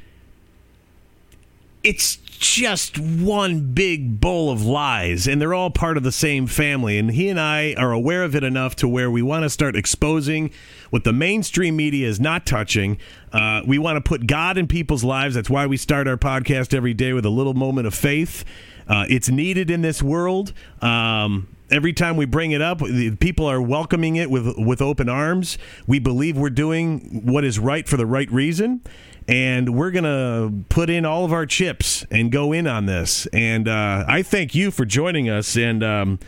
[1.84, 6.98] it's just one big bowl of lies, and they're all part of the same family.
[6.98, 9.76] And he and I are aware of it enough to where we want to start
[9.76, 10.52] exposing
[10.90, 12.98] what the mainstream media is not touching.
[13.32, 15.36] Uh, we want to put God in people's lives.
[15.36, 18.46] That's why we start our podcast every day with a little moment of faith.
[18.88, 20.54] Uh, it's needed in this world.
[20.82, 22.82] Um, every time we bring it up,
[23.20, 25.58] people are welcoming it with with open arms.
[25.88, 28.82] We believe we're doing what is right for the right reason,
[29.28, 33.26] and we're gonna put in all of our chips and go in on this.
[33.28, 35.84] And uh, I thank you for joining us and.
[35.84, 36.20] Um,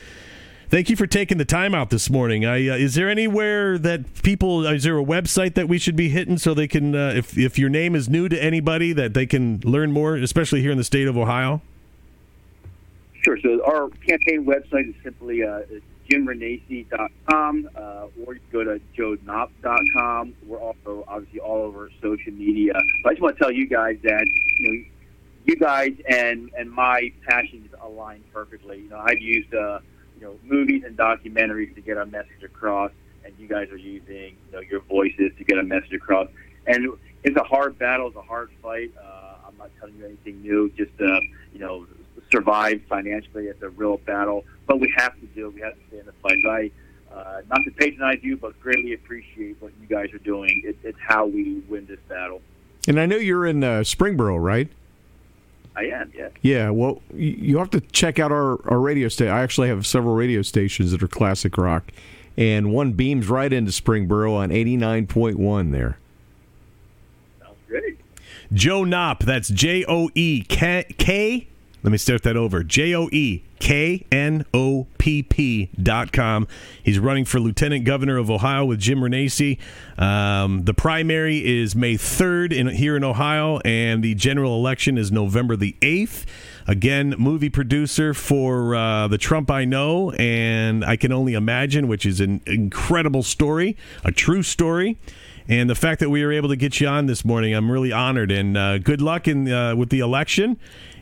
[0.67, 2.45] thank you for taking the time out this morning.
[2.45, 4.65] I, uh, is there anywhere that people?
[4.65, 7.57] Is there a website that we should be hitting so they can, uh, if if
[7.57, 10.83] your name is new to anybody, that they can learn more, especially here in the
[10.83, 11.61] state of Ohio?
[13.23, 13.39] Sure.
[13.41, 15.61] So our campaign website is simply uh,
[16.09, 20.33] jimrenacci.com, uh, or you go to joeknopp.com.
[20.45, 22.73] We're also obviously all over social media.
[23.03, 24.25] But I just want to tell you guys that
[24.59, 24.85] you know
[25.45, 28.79] you guys and and my passions align perfectly.
[28.79, 29.79] You know, I've used uh,
[30.19, 32.91] you know movies and documentaries to get our message across,
[33.23, 36.27] and you guys are using you know your voices to get a message across.
[36.67, 38.91] And it's a hard battle, it's a hard fight.
[39.01, 40.71] Uh, I'm not telling you anything new.
[40.77, 41.19] Just uh,
[41.53, 41.85] you know
[42.35, 43.45] survive financially.
[43.45, 45.53] It's a real battle, but we have to do it.
[45.53, 46.39] We have to stay in the fight.
[46.45, 46.71] I,
[47.13, 50.61] uh, not to patronize you, but greatly appreciate what you guys are doing.
[50.65, 52.41] It, it's how we win this battle.
[52.87, 54.69] And I know you're in uh, Springboro, right?
[55.75, 56.11] I am.
[56.15, 56.29] Yeah.
[56.41, 59.33] Yeah, well, you have to check out our, our radio station.
[59.33, 61.91] I actually have several radio stations that are classic rock,
[62.37, 65.97] and one beams right into Springboro on 89.1 there.
[67.41, 67.97] Sounds great.
[68.53, 71.47] Joe Knopp, that's J O E K.
[71.85, 72.63] Let me start that over.
[72.63, 76.47] J O E K N O P P dot com.
[76.81, 79.59] He's running for Lieutenant Governor of Ohio with Jim Renacci.
[79.99, 85.11] Um, the primary is May 3rd in, here in Ohio, and the general election is
[85.11, 86.25] November the 8th.
[86.65, 92.07] Again, movie producer for uh, The Trump I Know, and I Can Only Imagine, which
[92.07, 94.97] is an incredible story, a true story.
[95.47, 97.91] And the fact that we were able to get you on this morning, I'm really
[97.91, 98.31] honored.
[98.31, 100.57] And uh, good luck in uh, with the election.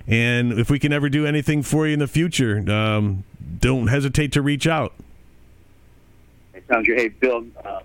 [0.08, 3.24] And if we can ever do anything for you in the future, um,
[3.60, 4.94] don't hesitate to reach out.
[6.54, 7.00] It sounds great.
[7.00, 7.84] Hey, Bill, um,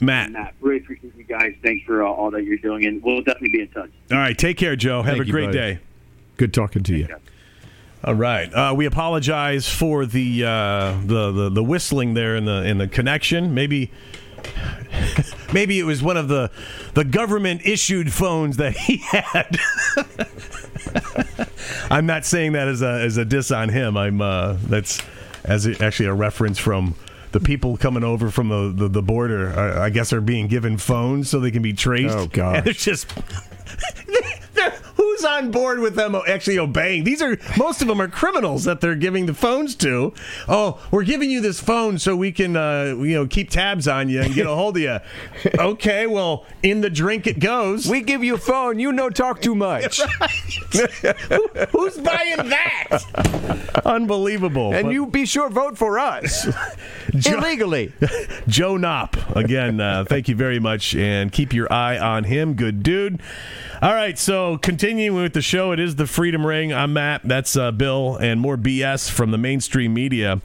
[0.00, 0.32] Matt.
[0.32, 1.54] Matt, really appreciate you guys.
[1.62, 3.90] Thanks for all, all that you're doing, and we'll definitely be in touch.
[4.10, 5.02] All right, take care, Joe.
[5.02, 5.58] Have Thank a you, great buddy.
[5.58, 5.78] day.
[6.36, 7.08] Good talking to you.
[8.04, 8.52] All right.
[8.52, 12.86] Uh, we apologize for the, uh, the the the whistling there in the in the
[12.86, 13.54] connection.
[13.54, 13.90] Maybe
[15.52, 16.50] maybe it was one of the
[16.94, 19.58] the government issued phones that he had.
[21.90, 23.96] I'm not saying that as a as a diss on him.
[23.96, 25.02] I'm uh, that's
[25.44, 26.94] as a, actually a reference from
[27.32, 29.58] the people coming over from the the, the border.
[29.58, 32.16] I, I guess are being given phones so they can be traced.
[32.16, 32.54] Oh.
[32.56, 33.12] And it's just.
[35.08, 37.04] Who's on board with them actually obeying?
[37.04, 40.12] These are most of them are criminals that they're giving the phones to.
[40.46, 44.10] Oh, we're giving you this phone so we can, uh, you know, keep tabs on
[44.10, 44.98] you and get a hold of you.
[45.58, 47.88] Okay, well, in the drink it goes.
[47.88, 48.78] We give you a phone.
[48.78, 50.00] You know, talk too much.
[51.72, 53.80] Who's buying that?
[53.84, 54.72] Unbelievable.
[54.74, 56.46] And But you be sure vote for us
[57.26, 57.92] illegally.
[58.46, 59.80] Joe Knopp again.
[59.80, 62.54] Uh, thank you very much, and keep your eye on him.
[62.54, 63.20] Good dude.
[63.80, 64.58] All right, so
[64.98, 66.72] continuing with the show, it is the Freedom Ring.
[66.72, 67.20] I'm Matt.
[67.22, 70.40] That's uh, Bill, and more BS from the mainstream media.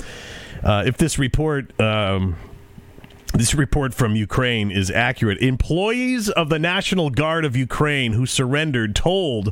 [0.63, 1.79] Uh, if this report.
[1.81, 2.35] Um,
[3.33, 5.39] this report from Ukraine is accurate.
[5.39, 9.51] Employees of the National Guard of Ukraine who surrendered told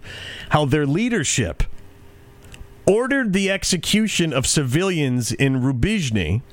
[0.50, 1.64] how their leadership
[2.86, 6.44] ordered the execution of civilians in Rubizhny.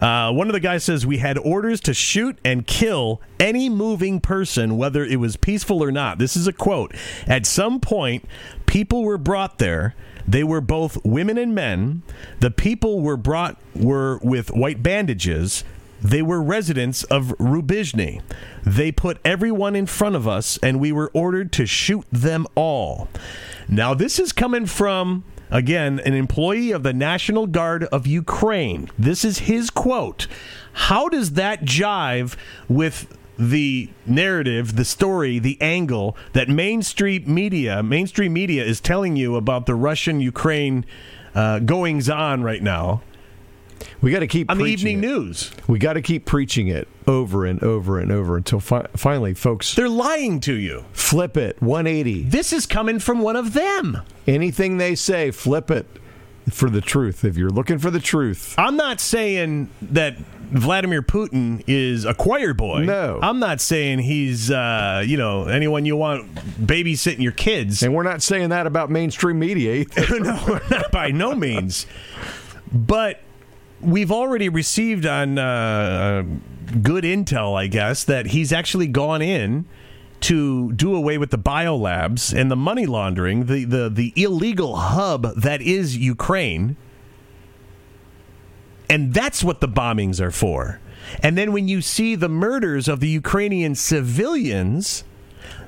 [0.00, 4.20] Uh, one of the guys says we had orders to shoot and kill any moving
[4.20, 6.18] person, whether it was peaceful or not.
[6.18, 6.94] This is a quote.
[7.26, 8.24] At some point,
[8.66, 9.94] people were brought there.
[10.26, 12.02] They were both women and men.
[12.40, 15.64] The people were brought were with white bandages.
[16.00, 18.20] They were residents of Rubizhny.
[18.64, 23.08] They put everyone in front of us, and we were ordered to shoot them all.
[23.68, 28.90] Now, this is coming from, again, an employee of the National Guard of Ukraine.
[28.98, 30.26] This is his quote.
[30.72, 32.36] How does that jive
[32.68, 39.36] with the narrative, the story, the angle that mainstream media, mainstream media is telling you
[39.36, 40.84] about the Russian Ukraine
[41.34, 43.02] uh, goings on right now
[44.00, 45.06] We got to keep on the evening it.
[45.06, 45.50] news?
[45.66, 49.74] We got to keep preaching it over and over and over until fi- finally, folks,
[49.74, 50.84] They're lying to you.
[50.92, 52.22] flip it 180.
[52.24, 54.02] This is coming from one of them.
[54.26, 55.86] Anything they say, flip it
[56.50, 57.24] for the truth.
[57.24, 60.16] If you're looking for the truth, I'm not saying that
[60.50, 62.84] Vladimir Putin is a choir boy.
[62.84, 63.18] No.
[63.22, 67.82] I'm not saying he's, uh, you know, anyone you want babysitting your kids.
[67.82, 71.84] and we're not saying that about mainstream media no, not by no means.
[72.72, 73.20] But
[73.80, 79.66] we've already received on uh, uh, good intel, I guess, that he's actually gone in
[80.20, 85.34] to do away with the biolabs and the money laundering, the, the, the illegal hub
[85.36, 86.76] that is Ukraine.
[88.90, 90.80] And that's what the bombings are for.
[91.22, 95.04] And then when you see the murders of the Ukrainian civilians,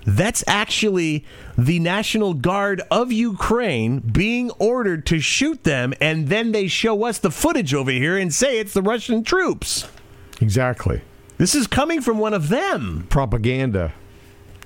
[0.07, 1.25] that's actually
[1.57, 7.19] the National Guard of Ukraine being ordered to shoot them, and then they show us
[7.19, 9.87] the footage over here and say it's the Russian troops.
[10.40, 11.03] exactly.
[11.38, 13.07] This is coming from one of them.
[13.09, 13.95] Propaganda.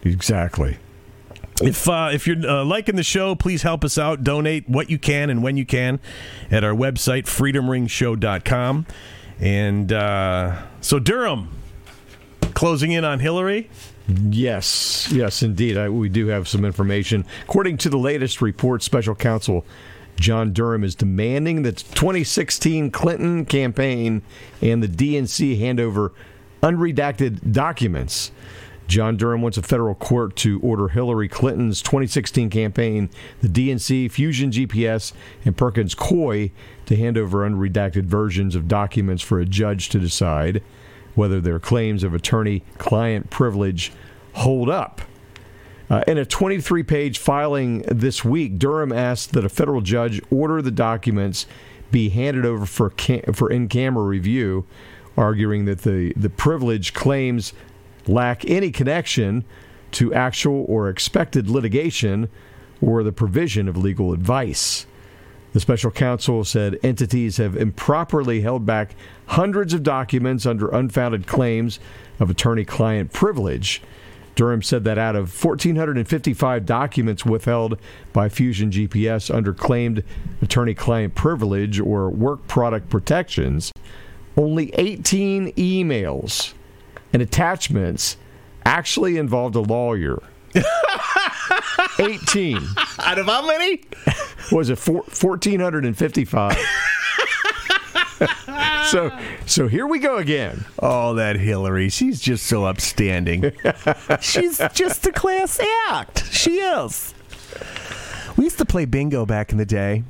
[0.02, 0.78] Exactly.
[1.62, 4.24] If uh, if you're uh, liking the show, please help us out.
[4.24, 6.00] Donate what you can and when you can
[6.50, 8.86] at our website, freedomringshow.com.
[9.38, 11.50] And uh, so, Durham,
[12.54, 13.70] closing in on Hillary.
[14.08, 15.78] Yes, yes, indeed.
[15.78, 17.24] I, we do have some information.
[17.44, 19.64] According to the latest report, special counsel
[20.16, 24.22] John Durham is demanding that 2016 Clinton campaign
[24.60, 26.12] and the DNC hand over
[26.62, 28.30] unredacted documents.
[28.86, 33.08] John Durham wants a federal court to order Hillary Clinton's 2016 campaign,
[33.40, 36.50] the DNC, Fusion GPS, and Perkins Coie
[36.86, 40.62] to hand over unredacted versions of documents for a judge to decide
[41.14, 43.92] whether their claims of attorney client privilege
[44.34, 45.00] hold up.
[45.90, 50.62] Uh, in a 23 page filing this week, Durham asked that a federal judge order
[50.62, 51.46] the documents
[51.90, 54.66] be handed over for, cam- for in camera review,
[55.16, 57.52] arguing that the, the privilege claims
[58.06, 59.44] lack any connection
[59.92, 62.28] to actual or expected litigation
[62.80, 64.86] or the provision of legal advice.
[65.54, 68.96] The special counsel said entities have improperly held back
[69.26, 71.78] hundreds of documents under unfounded claims
[72.18, 73.80] of attorney client privilege.
[74.34, 77.78] Durham said that out of 1,455 documents withheld
[78.12, 80.02] by Fusion GPS under claimed
[80.42, 83.70] attorney client privilege or work product protections,
[84.36, 86.52] only 18 emails
[87.12, 88.16] and attachments
[88.66, 90.20] actually involved a lawyer.
[91.98, 92.58] 18.
[93.00, 93.82] Out of how many?
[94.52, 96.56] Was it four, 1,455?
[98.90, 99.10] so,
[99.46, 100.64] so here we go again.
[100.78, 101.88] Oh, that Hillary.
[101.88, 103.52] She's just so upstanding.
[104.20, 106.32] She's just a class act.
[106.32, 107.14] She is.
[108.36, 110.04] We used to play bingo back in the day.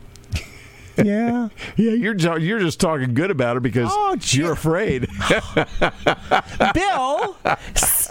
[0.96, 1.48] Yeah.
[1.76, 5.08] Yeah, you're ta- you're just talking good about her because Oh, you're afraid.
[6.72, 7.36] Bill,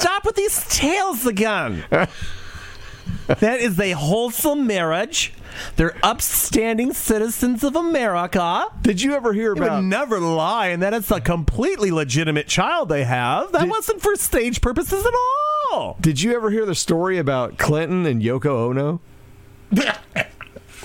[0.03, 1.83] stop with these tales again.
[3.27, 5.33] That is a wholesome marriage.
[5.75, 8.67] They're upstanding citizens of America.
[8.81, 9.83] Did you ever hear They would about?
[9.83, 13.51] never lie, and that it's a completely legitimate child they have.
[13.51, 15.13] That Did- wasn't for stage purposes at
[15.73, 15.97] all.
[15.99, 19.01] Did you ever hear the story about Clinton and Yoko Ono?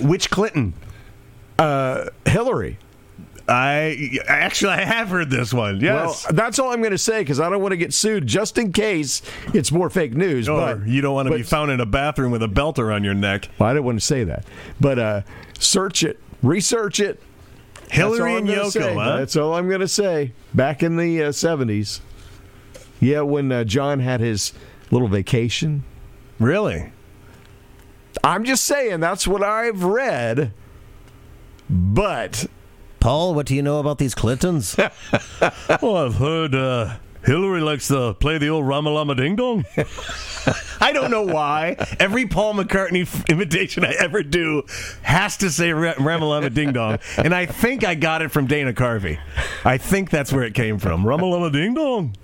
[0.01, 0.75] Which Clinton?
[1.59, 2.79] Uh, Hillary.
[3.49, 5.81] I actually I have heard this one.
[5.81, 6.25] Yes.
[6.25, 8.59] Well, that's all I'm going to say because I don't want to get sued just
[8.59, 9.23] in case
[9.55, 10.49] it's more fake news.
[10.49, 13.05] or but you don't want to be found in a bathroom with a belt around
[13.05, 13.49] your neck.
[13.59, 14.45] Well, I didn't want to say that,
[14.81, 15.23] but uh,
[15.59, 17.23] search it, research it.
[17.91, 18.95] Hillary and Yoko, say.
[18.95, 19.17] huh?
[19.17, 20.33] That's all I'm going to say.
[20.53, 22.01] Back in the uh, 70s,
[23.01, 24.53] yeah, when uh, John had his
[24.91, 25.85] little vacation.
[26.39, 26.93] Really?
[28.23, 30.53] I'm just saying that's what I've read.
[31.71, 32.47] But
[33.09, 34.77] Paul, what do you know about these Clintons?
[34.77, 39.65] well, I've heard uh, Hillary likes to play the old Ramalama Ding Dong.
[40.83, 41.77] I don't know why.
[41.99, 44.65] Every Paul McCartney f- imitation I ever do
[45.01, 46.99] has to say Ra- Ramalama Ding Dong.
[47.17, 49.19] And I think I got it from Dana Carvey.
[49.65, 51.03] I think that's where it came from.
[51.03, 52.15] Ramalama Ding Dong.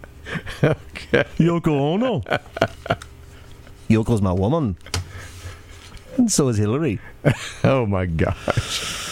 [0.61, 2.21] Yoko Ono.
[3.89, 4.77] Yoko's my woman.
[6.19, 7.01] And so is Hillary.
[7.65, 9.04] oh my gosh.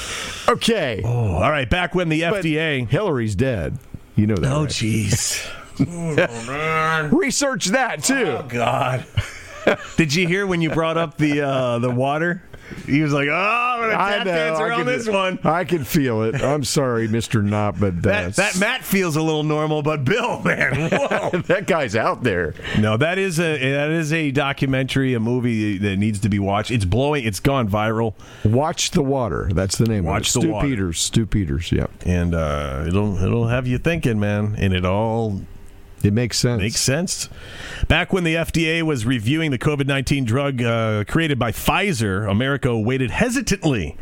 [0.53, 1.69] Okay, Oh, all right.
[1.69, 2.87] Back when the But FDA.
[2.89, 3.79] Hillary's dead.
[4.17, 4.53] You know that.
[4.53, 4.69] Oh, right?
[4.71, 5.49] jeez.
[7.13, 8.27] Research that too.
[8.27, 9.07] Oh God!
[9.97, 12.43] Did you hear when you brought up the uh, the water?
[12.87, 15.85] He was like, "Oh, I'm gonna tap dance I around can- this one." I can
[15.85, 16.43] feel it.
[16.43, 20.41] I'm sorry, Mister Knopp, but That that's, that Matt feels a little normal, but Bill,
[20.45, 21.31] man, whoa!
[21.49, 22.55] that guy's out there.
[22.79, 26.71] no, that is a that is a documentary, a movie that needs to be watched.
[26.71, 27.25] It's blowing.
[27.25, 29.51] It's gone viral, Watch the water.
[29.53, 30.05] That's the name.
[30.05, 30.43] Watch of the it.
[30.43, 30.69] Stew Water.
[30.69, 31.01] Peters.
[31.01, 31.73] Stew Peters.
[31.73, 31.91] Yep.
[32.07, 34.55] and uh, it'll it'll have you thinking, man.
[34.59, 35.43] And it all
[36.05, 36.61] It makes sense.
[36.61, 37.29] Makes sense.
[37.89, 42.77] Back when the FDA was reviewing the COVID 19 drug uh, created by Pfizer, America
[42.79, 43.97] waited hesitantly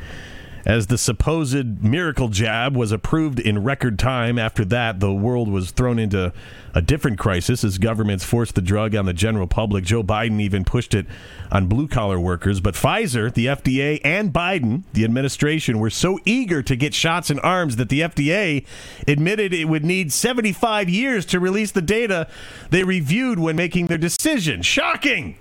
[0.64, 4.38] as the supposed miracle jab was approved in record time.
[4.38, 6.32] After that, the world was thrown into
[6.74, 9.84] a different crisis as governments forced the drug on the general public.
[9.84, 11.06] Joe Biden even pushed it
[11.50, 12.60] on blue collar workers.
[12.60, 17.38] But Pfizer, the FDA, and Biden, the administration, were so eager to get shots in
[17.40, 18.64] arms that the FDA
[19.08, 22.28] admitted it would need 75 years to release the data
[22.70, 24.62] they reviewed when making their decision.
[24.62, 25.36] Shocking!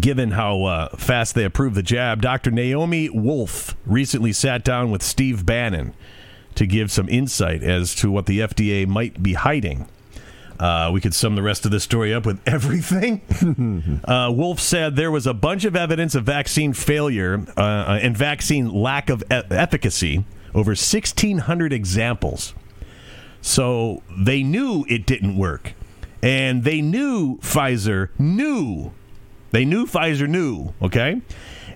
[0.00, 2.50] Given how uh, fast they approved the jab, Dr.
[2.50, 5.94] Naomi Wolf recently sat down with Steve Bannon
[6.54, 9.88] to give some insight as to what the FDA might be hiding.
[10.58, 13.20] Uh, we could sum the rest of this story up with everything.
[14.04, 18.70] uh, Wolf said there was a bunch of evidence of vaccine failure uh, and vaccine
[18.72, 20.24] lack of e- efficacy,
[20.54, 22.54] over 1,600 examples.
[23.40, 25.74] So they knew it didn't work.
[26.22, 28.92] And they knew Pfizer knew.
[29.54, 31.22] They knew Pfizer knew, okay?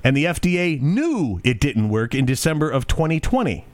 [0.02, 3.64] And the FDA knew it didn't work in December of 2020.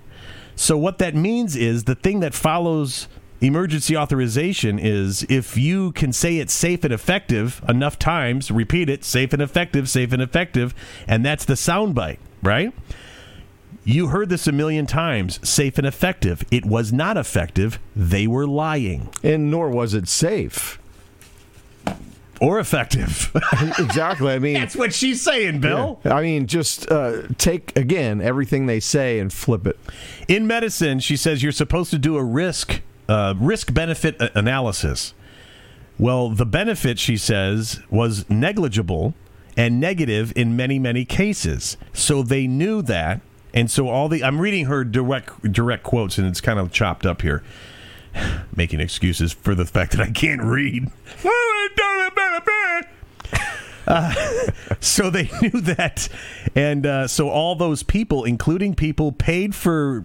[0.54, 3.08] So what that means is the thing that follows
[3.40, 9.04] emergency authorization is if you can say it's safe and effective enough times, repeat it,
[9.04, 10.74] safe and effective, safe and effective,
[11.08, 12.74] and that's the soundbite, right?
[13.84, 16.44] You heard this a million times, safe and effective.
[16.50, 17.78] It was not effective.
[17.96, 19.08] They were lying.
[19.22, 20.78] and nor was it safe.
[22.40, 23.30] Or effective.
[23.78, 24.32] exactly.
[24.32, 26.00] I mean, That's what she's saying, Bill.
[26.04, 29.78] I mean, just uh, take again everything they say and flip it.
[30.28, 35.14] In medicine, she says you're supposed to do a risk uh, risk benefit analysis.
[35.98, 39.14] Well, the benefit, she says, was negligible
[39.56, 41.76] and negative in many, many cases.
[41.92, 43.20] So they knew that.
[43.52, 47.06] And so all the I'm reading her direct direct quotes and it's kind of chopped
[47.06, 47.44] up here.
[48.56, 50.90] Making excuses for the fact that I can't read.
[53.86, 54.12] Uh,
[54.80, 56.08] so they knew that,
[56.54, 60.04] and uh, so all those people, including people paid for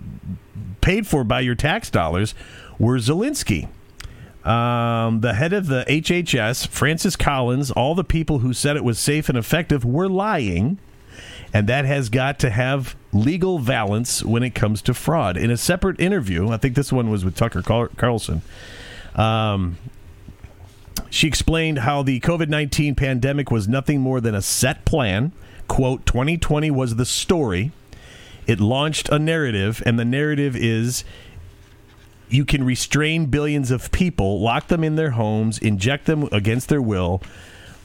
[0.82, 2.34] paid for by your tax dollars,
[2.78, 3.68] were Zelensky.
[4.46, 8.98] Um, the head of the HHS, Francis Collins, all the people who said it was
[8.98, 10.80] safe and effective were lying,
[11.54, 15.36] and that has got to have legal valence when it comes to fraud.
[15.36, 18.42] In a separate interview, I think this one was with Tucker Carlson.
[19.16, 19.78] Um,
[21.10, 25.32] she explained how the COVID 19 pandemic was nothing more than a set plan.
[25.68, 27.72] Quote, 2020 was the story.
[28.48, 31.04] It launched a narrative, and the narrative is
[32.30, 36.82] you can restrain billions of people, lock them in their homes, inject them against their
[36.82, 37.22] will,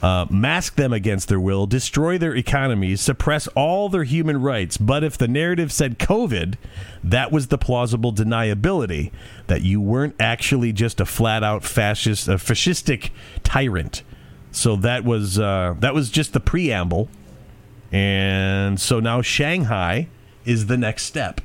[0.05, 4.77] uh, mask them against their will, destroy their economies, suppress all their human rights.
[4.77, 6.57] But if the narrative said COVID,
[7.03, 9.13] that was the plausible deniability
[9.47, 13.13] that you weren't actually just a flat out fascist, a fascistic
[13.45, 14.03] tyrant.
[14.51, 17.09] So that was uh, that was just the preamble,
[17.91, 20.09] and so now Shanghai
[20.45, 21.41] is the next step.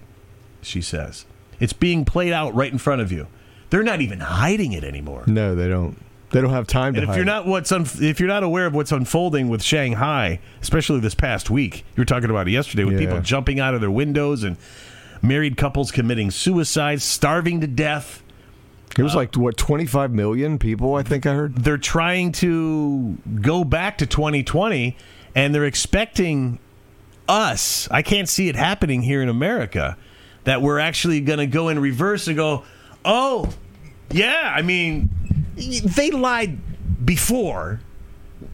[0.61, 1.25] She says
[1.61, 3.27] it's being played out right in front of you.
[3.69, 5.23] They're not even hiding it anymore.
[5.27, 5.97] No, they don't.
[6.31, 7.01] They don't have time to.
[7.01, 10.39] And if you're not what's un- if you're not aware of what's unfolding with Shanghai,
[10.61, 12.99] especially this past week, you were talking about it yesterday with Yeah.
[13.07, 14.55] people jumping out of their windows and
[15.21, 18.21] married couples committing suicide, starving to death.
[18.97, 20.95] it was like what 25 million people.
[20.95, 21.55] I think I heard.
[21.55, 24.97] They're trying to go back to 2020,
[25.35, 26.59] and they're expecting
[27.27, 27.87] us.
[27.91, 29.95] I can't see it happening here in America.
[30.45, 32.63] That we're actually going to go in reverse and go,
[33.05, 33.49] oh,
[34.09, 34.53] yeah.
[34.55, 35.09] I mean,
[35.59, 36.59] they lied
[37.05, 37.81] before,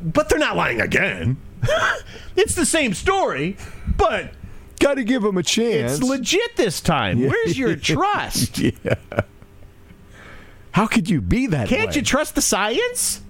[0.01, 1.37] but they're not lying again.
[2.35, 3.57] it's the same story,
[3.97, 4.31] but
[4.79, 5.93] Got to give them a chance.
[5.93, 7.21] it's legit this time.
[7.27, 8.59] Where's your trust?
[8.59, 8.95] yeah.
[10.71, 11.69] How could you be that?
[11.69, 11.95] Can't way?
[11.95, 13.21] you trust the science?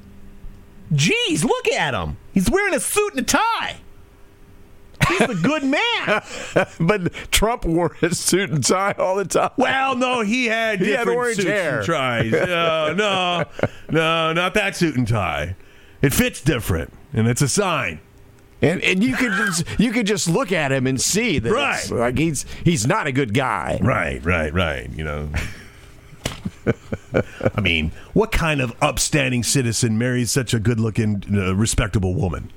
[0.91, 2.17] Jeez, look at him.
[2.33, 3.77] He's wearing a suit and a tie.
[5.07, 6.23] He's a good man.
[6.79, 9.51] but Trump wore his suit and tie all the time.
[9.57, 11.77] Well, no, he had He had different orange suits hair.
[11.79, 12.31] and ties.
[12.47, 13.45] No, no,
[13.89, 15.55] no, not that suit and tie.
[16.01, 17.99] It fits different, and it's a sign.
[18.61, 21.89] And and you could just, you could just look at him and see that Right.
[21.91, 23.79] like he's he's not a good guy.
[23.81, 24.89] Right, right, right.
[24.91, 25.29] You know.
[27.55, 32.51] I mean, what kind of upstanding citizen marries such a good-looking, uh, respectable woman?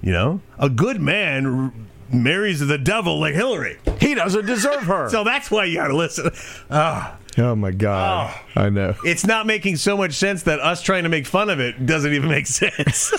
[0.00, 1.72] You know, a good man r-
[2.12, 3.78] marries the devil like Hillary.
[4.00, 5.08] He doesn't deserve her.
[5.10, 6.30] So that's why you got to listen.
[6.70, 8.34] Ah, oh my god.
[8.54, 8.94] I know.
[9.04, 12.12] it's not making so much sense that us trying to make fun of it doesn't
[12.12, 13.12] even make sense.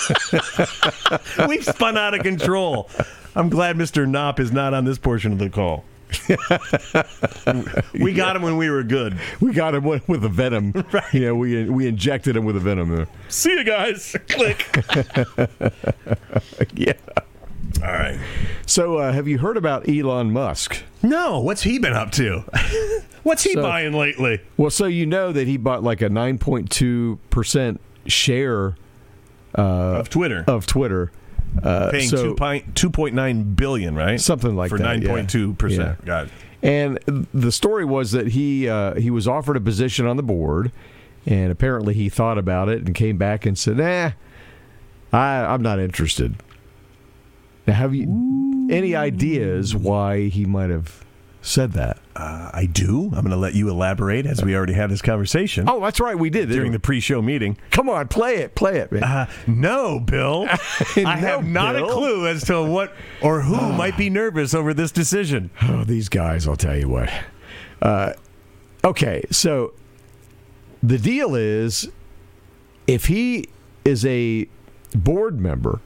[1.47, 2.89] We've spun out of control.
[3.35, 4.07] I'm glad Mr.
[4.09, 5.83] Knopp is not on this portion of the call.
[7.99, 9.17] we got him when we were good.
[9.39, 10.73] We got him with, with the venom.
[11.13, 12.95] You know, we we injected him with the venom.
[12.95, 13.07] There.
[13.29, 14.15] See you guys.
[14.27, 14.65] Click.
[16.75, 16.93] Yeah.
[17.83, 18.19] All right.
[18.65, 20.83] So, uh, have you heard about Elon Musk?
[21.01, 22.43] No, what's he been up to?
[23.23, 24.39] what's he So- buying lately?
[24.57, 28.75] Well, so you know that he bought like a 9.2 percent share
[29.55, 30.43] of Twitter.
[30.47, 31.11] of Twitter.
[31.63, 34.19] Uh, Paying so- two point two point nine billion, right?
[34.19, 35.07] Something like For that, nine yeah.
[35.09, 35.97] point two percent.
[36.01, 36.05] Yeah.
[36.05, 36.31] Got it.
[36.61, 36.99] And
[37.33, 40.71] the story was that he uh, he was offered a position on the board,
[41.25, 44.11] and apparently he thought about it and came back and said, "Nah,
[45.13, 46.35] I, I'm not interested."
[47.65, 51.05] Now, have you any ideas why he might have
[51.41, 51.99] said that?
[52.15, 53.05] Uh, I do.
[53.05, 56.17] I'm going to let you elaborate as we already had this conversation Oh, that's right,
[56.17, 57.57] we did during the pre-show meeting.
[57.71, 59.03] Come on, play it, play it, man.
[59.03, 60.47] Uh, no, Bill.
[60.97, 64.91] I have not a clue as to what or who might be nervous over this
[64.91, 65.49] decision.
[65.69, 67.09] Oh, these guys, I'll tell you what.
[67.81, 68.13] Uh,
[68.83, 69.73] okay, so
[70.81, 71.89] the deal is
[72.87, 73.47] if he
[73.85, 74.47] is a
[74.95, 75.79] board member,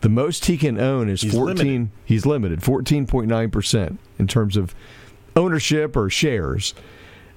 [0.00, 1.90] the most he can own is He's 14 limited.
[2.04, 4.74] he's limited 14.9% in terms of
[5.34, 6.74] ownership or shares.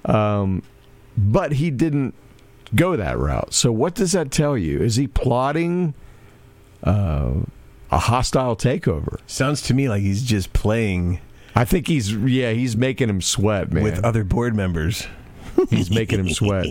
[0.04, 0.62] Um,
[1.16, 2.14] but he didn't
[2.74, 3.52] go that route.
[3.52, 4.80] So what does that tell you?
[4.80, 5.94] Is he plotting
[6.84, 7.32] uh,
[7.90, 9.18] a hostile takeover?
[9.26, 11.20] Sounds to me like he's just playing
[11.54, 13.82] I think he's yeah, he's making him sweat, man.
[13.82, 15.06] with other board members.
[15.68, 16.66] He's making him sweat.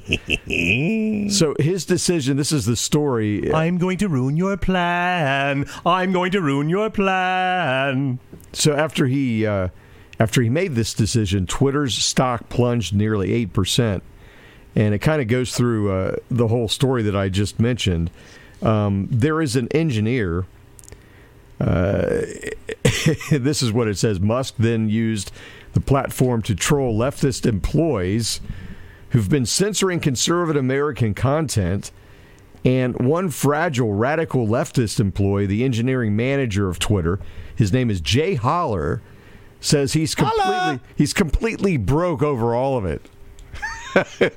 [1.31, 3.53] so his decision, this is the story.
[3.53, 5.65] I'm going to ruin your plan.
[5.85, 8.19] I'm going to ruin your plan.
[8.53, 9.69] So after he uh,
[10.19, 14.03] after he made this decision, Twitter's stock plunged nearly eight percent,
[14.75, 18.09] and it kind of goes through uh, the whole story that I just mentioned.
[18.61, 20.45] Um, there is an engineer.
[21.59, 22.21] Uh,
[23.31, 24.19] this is what it says.
[24.19, 25.31] Musk then used
[25.73, 28.41] the platform to troll leftist employees
[29.09, 31.91] who've been censoring conservative American content.
[32.65, 37.19] And one fragile radical leftist employee, the engineering manager of Twitter,
[37.55, 39.01] his name is Jay Holler,
[39.61, 40.81] says he's completely Holla!
[40.95, 43.09] he's completely broke over all of it.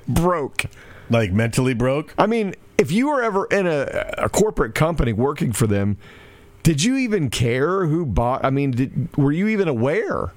[0.08, 0.66] broke.
[1.10, 2.14] Like mentally broke?
[2.16, 5.98] I mean, if you were ever in a, a corporate company working for them,
[6.62, 8.44] did you even care who bought?
[8.44, 10.32] I mean, did, were you even aware,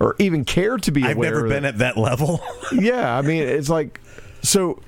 [0.00, 2.40] or even care to be I've never been at that level.
[2.72, 4.00] yeah, I mean, it's like
[4.42, 4.80] so.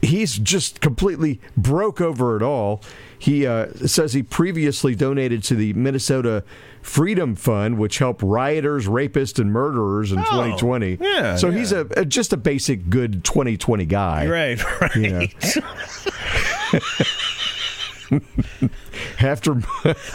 [0.00, 2.82] He's just completely broke over it all.
[3.18, 6.44] He uh, says he previously donated to the Minnesota
[6.82, 10.98] Freedom Fund, which helped rioters, rapists, and murderers in 2020.
[11.00, 11.58] yeah, so yeah.
[11.58, 14.28] he's a, a just a basic good 2020 guy.
[14.28, 14.94] right, right.
[14.94, 15.10] You
[18.12, 18.20] know.
[19.20, 19.60] After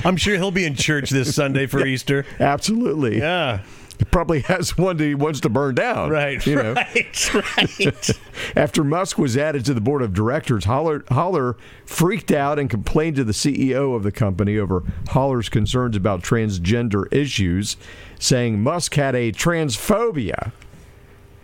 [0.06, 2.26] I'm sure he'll be in church this Sunday for Easter.
[2.40, 3.60] absolutely, Yeah.
[3.98, 6.10] He probably has one that he wants to burn down.
[6.10, 6.74] Right, You know.
[6.96, 8.10] right, right.
[8.56, 13.16] After Musk was added to the board of directors, Holler, Holler freaked out and complained
[13.18, 17.78] to the CEO of the company over Holler's concerns about transgender issues,
[18.20, 20.52] saying Musk had a transphobia.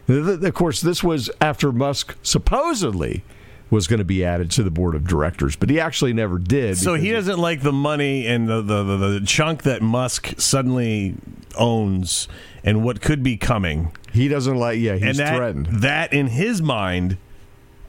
[0.07, 3.23] Of course, this was after Musk supposedly
[3.69, 6.77] was going to be added to the board of directors, but he actually never did.
[6.77, 11.15] So he doesn't like the money and the, the, the, the chunk that Musk suddenly
[11.55, 12.27] owns
[12.63, 13.91] and what could be coming.
[14.11, 14.79] he doesn't like.
[14.79, 15.67] Yeah, he's and that, threatened.
[15.67, 17.17] that, in his mind,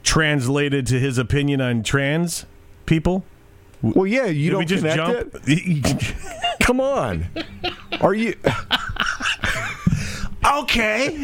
[0.03, 2.45] translated to his opinion on trans
[2.85, 3.23] people.
[3.81, 5.35] Well, yeah, you Did don't just jump?
[6.61, 7.25] Come on,
[7.99, 8.35] are you?
[10.45, 11.23] okay.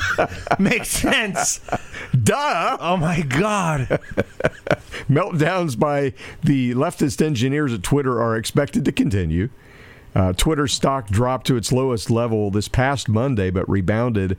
[0.58, 1.60] Makes sense.
[2.22, 2.76] Duh.
[2.80, 3.88] Oh, my God.
[5.08, 9.48] Meltdowns by the leftist engineers at Twitter are expected to continue.
[10.14, 14.36] Uh, Twitter stock dropped to its lowest level this past Monday, but rebounded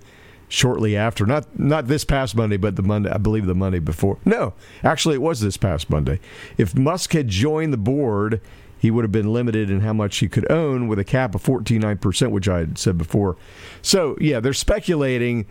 [0.49, 1.25] shortly after.
[1.25, 4.17] Not not this past Monday, but the Monday, I believe the Monday before.
[4.25, 4.53] No,
[4.83, 6.19] actually, it was this past Monday.
[6.57, 8.41] If Musk had joined the board,
[8.79, 11.43] he would have been limited in how much he could own with a cap of
[11.43, 13.35] 49%, which I had said before.
[13.81, 15.45] So, yeah, they're speculating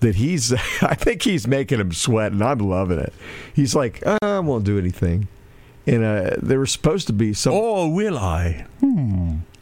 [0.00, 0.52] that he's,
[0.82, 3.14] I think he's making him sweat, and I'm loving it.
[3.54, 5.28] He's like, "Uh, I won't do anything.
[5.86, 7.52] And uh, there was supposed to be some.
[7.54, 8.66] Oh, will I?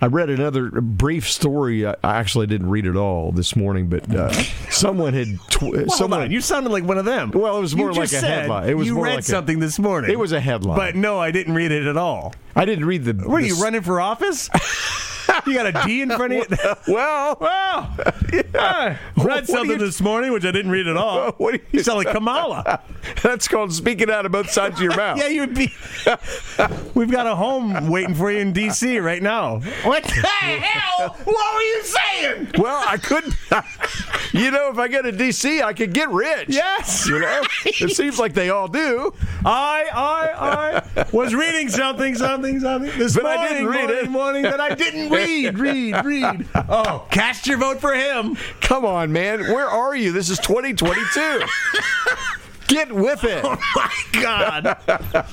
[0.01, 1.87] I read another brief story.
[1.87, 4.31] I actually didn't read it all this morning, but uh,
[4.71, 5.39] someone had.
[5.51, 6.31] Tw- someone, on.
[6.31, 7.31] You sounded like one of them.
[7.33, 8.69] Well, it was You more like a headline.
[8.69, 10.11] It was you more read like a- something this morning.
[10.11, 10.77] it was a headline.
[10.77, 12.35] But no, I didn't read it at all.
[12.55, 13.13] I didn't read the.
[13.15, 14.51] The you running for office?
[15.47, 16.75] you got a D in front of you?
[16.95, 17.95] Well, Wow.
[18.55, 21.33] I read are something you- this morning which I didn't read at all.
[21.33, 22.81] What do you you- sound like Kamala.
[23.23, 25.19] that's called speaking out of both sides of your mouth.
[25.19, 25.73] yeah, you'd be.
[26.95, 28.99] We've got a home waiting for you in D.C.
[28.99, 29.61] right now.
[29.85, 31.09] What the hell?
[31.25, 32.51] What were you saying?
[32.59, 33.35] Well, I couldn't.
[34.33, 36.47] you know, if I get to DC, I could get rich.
[36.49, 37.07] Yes.
[37.07, 39.13] You know, it seems like they all do.
[39.45, 44.11] I, I, I was reading something, something, something this But I didn't read morning, it.
[44.11, 46.05] morning that I didn't read, read, read.
[46.05, 46.47] Read.
[46.69, 48.37] Oh, cast your vote for him.
[48.61, 49.41] Come on, man.
[49.41, 50.13] Where are you?
[50.13, 51.43] This is 2022.
[52.67, 53.45] Get with it.
[53.45, 54.67] Oh my God.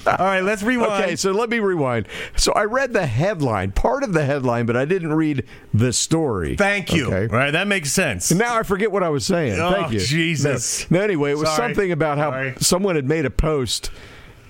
[0.05, 1.03] All right, let's rewind.
[1.03, 2.07] Okay, so let me rewind.
[2.35, 6.57] So I read the headline, part of the headline, but I didn't read the story.
[6.57, 7.07] Thank you.
[7.07, 7.33] Okay.
[7.33, 8.31] All right, that makes sense.
[8.31, 9.59] And now I forget what I was saying.
[9.59, 9.99] Oh, Thank you.
[10.01, 10.89] Jesus.
[10.91, 11.69] No, no, anyway, it was Sorry.
[11.73, 12.53] something about how Sorry.
[12.59, 13.91] someone had made a post,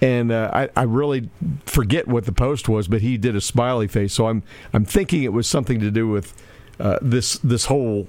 [0.01, 1.29] and uh, I, I really
[1.65, 4.13] forget what the post was, but he did a smiley face.
[4.13, 4.43] So I'm
[4.73, 6.33] I'm thinking it was something to do with
[6.79, 8.07] uh, this this whole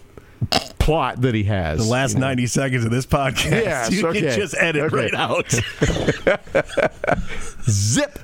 [0.78, 1.78] plot that he has.
[1.78, 2.26] The last you know.
[2.28, 4.20] 90 seconds of this podcast, Yes, you okay.
[4.22, 4.96] can just edit Okay.
[4.96, 5.50] right out.
[7.70, 8.18] zip.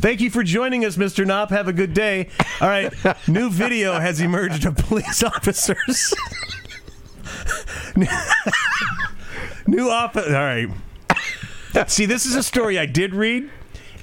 [0.00, 1.26] Thank you for joining us, Mr.
[1.26, 1.50] Knopp.
[1.50, 2.30] Have a good day.
[2.60, 2.92] All right,
[3.28, 6.14] new video has emerged of police officers.
[9.66, 10.26] new office.
[10.26, 10.68] All right.
[11.86, 13.50] See, this is a story I did read,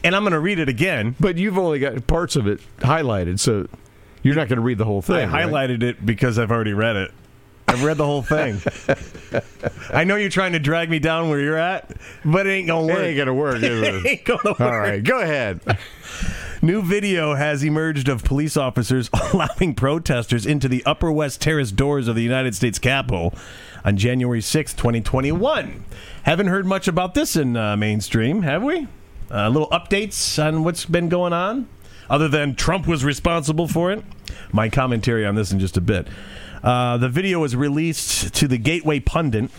[0.03, 1.15] and I'm going to read it again.
[1.19, 3.67] But you've only got parts of it highlighted, so
[4.23, 5.31] you're not going to read the whole I thing.
[5.31, 5.45] right?
[5.47, 7.11] highlighted it because I've already read it.
[7.67, 8.59] I've read the whole thing.
[9.93, 11.91] I know you're trying to drag me down where you're at,
[12.25, 13.03] but it ain't gonna It work.
[13.03, 13.57] ain't gonna work.
[13.57, 14.05] It it?
[14.07, 14.59] ain't gonna work.
[14.59, 15.59] All right, go ahead.
[16.61, 22.09] New video has emerged of police officers allowing protesters into the Upper West Terrace doors
[22.09, 23.33] of the United States Capitol
[23.85, 25.85] on January 6th, 2021.
[26.23, 28.87] Haven't heard much about this in uh, mainstream, have we?
[29.31, 31.69] Uh, little updates on what's been going on,
[32.09, 34.03] other than Trump was responsible for it.
[34.51, 36.09] My commentary on this in just a bit.
[36.61, 39.49] Uh, the video was released to the Gateway Pundit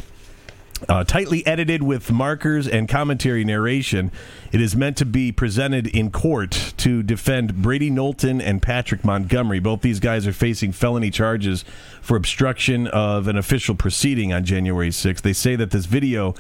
[0.89, 4.11] Uh, tightly edited with markers and commentary narration,
[4.51, 9.61] it is meant to be presented in court to defend Brady Knowlton and Patrick Montgomery.
[9.61, 11.64] Both these guys are facing felony charges
[12.01, 15.20] for obstruction of an official proceeding on January 6th.
[15.20, 16.35] They say that this video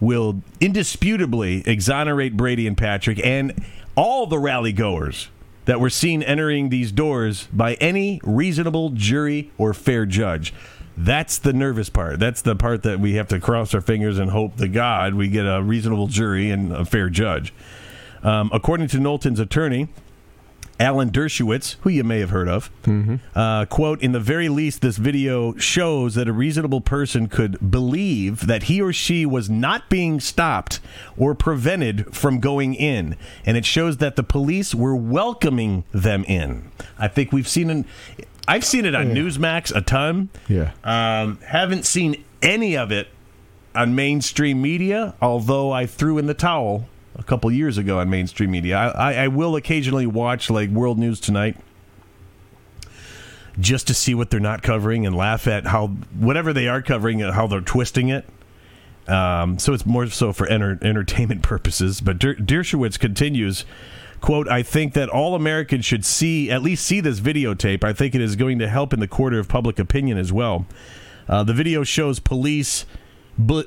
[0.00, 3.64] will indisputably exonerate Brady and Patrick and
[3.94, 5.28] all the rally goers
[5.66, 10.52] that were seen entering these doors by any reasonable jury or fair judge.
[10.96, 12.18] That's the nervous part.
[12.18, 15.28] That's the part that we have to cross our fingers and hope to God we
[15.28, 17.52] get a reasonable jury and a fair judge.
[18.22, 19.88] Um, according to Knowlton's attorney,
[20.78, 22.70] Alan Dershowitz, who you may have heard of,
[23.36, 28.46] uh, quote, in the very least, this video shows that a reasonable person could believe
[28.48, 30.80] that he or she was not being stopped
[31.16, 33.16] or prevented from going in.
[33.46, 36.70] And it shows that the police were welcoming them in.
[36.98, 37.84] I think we've seen an.
[38.52, 40.28] I've seen it on Newsmax a ton.
[40.46, 40.72] Yeah.
[40.84, 43.08] Um, haven't seen any of it
[43.74, 46.86] on mainstream media, although I threw in the towel
[47.16, 48.76] a couple years ago on mainstream media.
[48.76, 51.56] I, I, I will occasionally watch like World News Tonight
[53.58, 55.88] just to see what they're not covering and laugh at how
[56.18, 58.26] whatever they are covering, uh, how they're twisting it.
[59.08, 62.00] Um, so it's more so for enter- entertainment purposes.
[62.00, 63.64] But Der- Dershowitz continues,
[64.22, 67.84] "quote I think that all Americans should see at least see this videotape.
[67.84, 70.64] I think it is going to help in the quarter of public opinion as well.
[71.28, 72.86] Uh, the video shows police."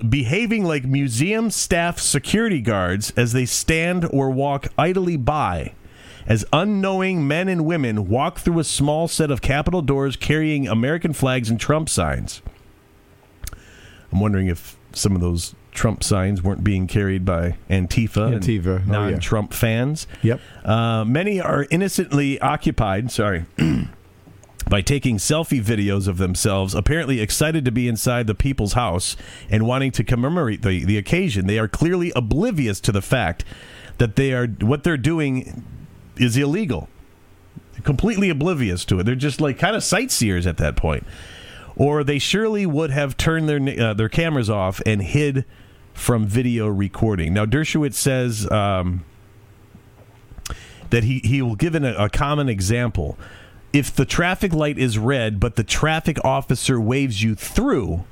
[0.09, 5.73] behaving like museum staff security guards as they stand or walk idly by.
[6.27, 11.13] As unknowing men and women walk through a small set of Capitol doors carrying American
[11.13, 12.41] flags and Trump signs.
[14.11, 18.67] I'm wondering if some of those Trump signs weren't being carried by Antifa, and Antifa,
[18.67, 18.91] oh, yeah.
[18.91, 20.07] non-Trump fans.
[20.23, 20.39] Yep.
[20.63, 23.11] Uh, many are innocently occupied.
[23.11, 23.45] Sorry.
[24.67, 29.15] By taking selfie videos of themselves, apparently excited to be inside the people's house
[29.47, 33.45] and wanting to commemorate the, the occasion, they are clearly oblivious to the fact
[33.99, 35.63] that they are what they're doing
[36.17, 36.89] is illegal.
[37.83, 39.03] Completely oblivious to it.
[39.03, 41.05] They're just like kind of sightseers at that point.
[41.75, 45.45] Or they surely would have turned their uh, their cameras off and hid
[45.95, 47.33] from video recording.
[47.33, 49.03] Now Dershowitz says um,
[50.91, 53.17] that he, he will give an, a common example.
[53.73, 58.03] If the traffic light is red, but the traffic officer waves you through,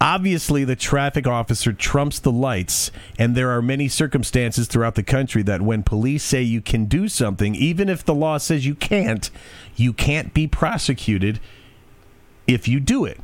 [0.00, 2.90] obviously the traffic officer trumps the lights.
[3.18, 7.08] And there are many circumstances throughout the country that when police say you can do
[7.08, 9.30] something, even if the law says you can't,
[9.76, 11.38] you can't be prosecuted
[12.46, 13.20] if you do it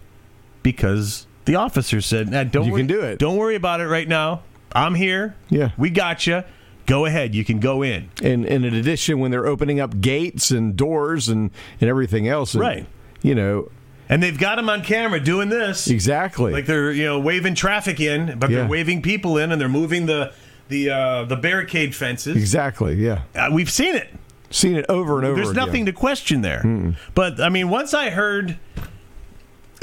[0.62, 3.88] because the officer said, nah, "Don't You worry, can do it." Don't worry about it
[3.88, 4.42] right now.
[4.72, 5.34] I'm here.
[5.48, 5.70] Yeah.
[5.76, 6.44] we got you.
[6.86, 7.34] Go ahead.
[7.34, 11.28] You can go in." And, and in addition, when they're opening up gates and doors
[11.28, 12.86] and, and everything else, and, Right.
[13.22, 13.70] You know,
[14.08, 15.88] And they've got them on camera doing this.
[15.88, 16.52] exactly.
[16.52, 18.58] Like they're you know waving traffic in, but Yeah.
[18.58, 20.32] they're waving people in, and they're moving the
[20.68, 22.36] the uh, the barricade fences.
[22.36, 22.94] exactly.
[22.94, 23.22] Yeah.
[23.34, 24.08] Uh, we've seen it.
[24.50, 25.34] Seen it over and over.
[25.36, 25.66] There's again.
[25.66, 26.94] nothing to question there.
[27.14, 28.56] But I mean, once I heard,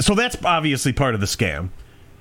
[0.00, 1.70] so that's obviously part of the scam.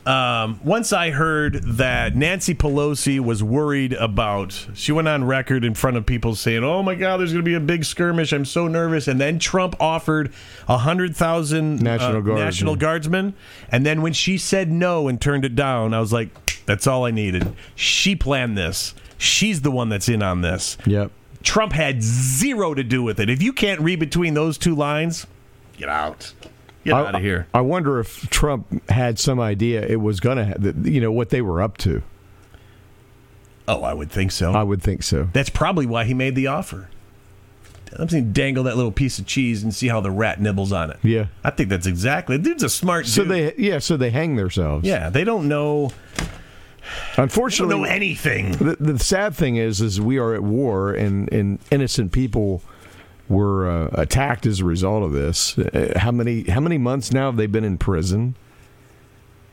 [0.06, 5.74] Um, once I heard that Nancy Pelosi was worried about, she went on record in
[5.74, 8.32] front of people saying, "Oh my God, there's going to be a big skirmish.
[8.32, 10.32] I'm so nervous." And then Trump offered
[10.68, 12.80] a hundred thousand National Guards, National yeah.
[12.82, 13.34] Guardsmen.
[13.72, 16.30] And then when she said no and turned it down, I was like,
[16.68, 18.94] "That's all I needed." She planned this.
[19.18, 20.78] She's the one that's in on this.
[20.86, 21.12] Yep.
[21.42, 23.30] Trump had zero to do with it.
[23.30, 25.26] If you can't read between those two lines,
[25.78, 26.34] get out.
[26.86, 27.48] Get I- out of here.
[27.54, 31.42] I wonder if Trump had some idea it was going to, you know, what they
[31.42, 32.02] were up to.
[33.68, 34.54] Oh, I would think so.
[34.54, 35.28] I would think so.
[35.34, 36.88] That's probably why he made the offer.
[37.98, 40.92] I'm saying dangle that little piece of cheese and see how the rat nibbles on
[40.92, 40.98] it.
[41.02, 41.28] Yeah.
[41.44, 42.38] I think that's exactly.
[42.38, 43.32] Dude's a smart So dude.
[43.32, 44.86] they, yeah, so they hang themselves.
[44.86, 45.92] yeah, they don't know.
[47.18, 48.52] Unfortunately, They don't know anything.
[48.52, 52.62] the, the sad thing is, is we are at war, and, and innocent people
[53.28, 55.58] were uh, attacked as a result of this.
[55.58, 58.36] Uh, how many how many months now have they been in prison?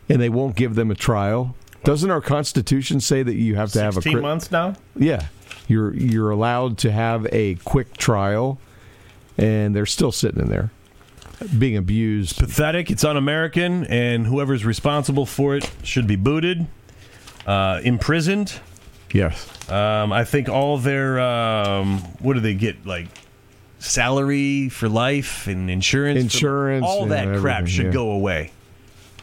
[0.09, 1.55] And they won't give them a trial.
[1.85, 4.75] Doesn't our Constitution say that you have to have a Sixteen months now.
[4.95, 5.27] Yeah,
[5.69, 8.59] you're you're allowed to have a quick trial,
[9.39, 10.71] and they're still sitting in there,
[11.59, 12.39] being abused.
[12.39, 12.91] Pathetic.
[12.91, 16.67] It's un-American, and whoever's responsible for it should be booted,
[17.47, 18.61] uh, imprisoned.
[19.13, 23.07] Yes, Um, I think all their um, what do they get like
[23.83, 26.19] salary for life and insurance?
[26.19, 27.93] for- Insurance, all yeah, that crap should yeah.
[27.93, 28.53] go away.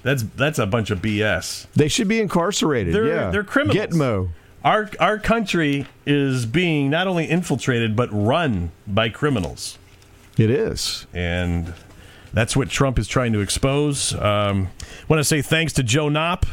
[0.04, 1.68] That's that's a bunch of BS.
[1.76, 2.94] they should be incarcerated.
[2.94, 3.78] They're- yeah, they're criminals.
[3.78, 4.30] Gitmo.
[4.64, 9.78] Our our country is being not only infiltrated but run by criminals,
[10.38, 11.06] It is.
[11.14, 11.74] and
[12.34, 14.14] that's what Trump is trying to expose.
[14.16, 14.70] Um,
[15.08, 16.46] want to say thanks to Joe Knopp.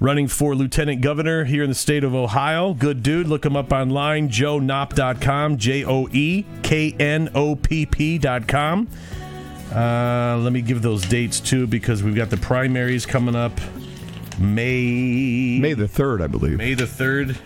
[0.00, 2.74] Running for lieutenant governor here in the state of Ohio.
[2.74, 3.26] Good dude.
[3.26, 8.88] Look him up online, joeknopp.com, J O E K N O P P.com.
[9.74, 13.58] Uh, let me give those dates too because we've got the primaries coming up
[14.38, 16.58] May May the 3rd, I believe.
[16.58, 17.36] May the 3rd.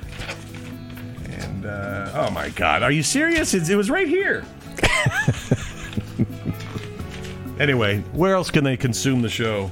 [1.43, 3.55] And uh, oh my God, are you serious?
[3.55, 4.45] It's, it was right here.
[7.61, 9.71] anyway, where else can they consume the show?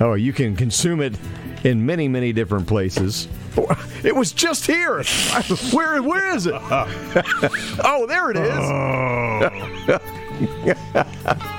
[0.00, 1.18] Oh, you can consume it
[1.64, 3.28] in many, many different places.
[4.04, 5.02] It was just here.
[5.72, 6.54] Where, where is it?
[6.60, 8.52] oh, there it is.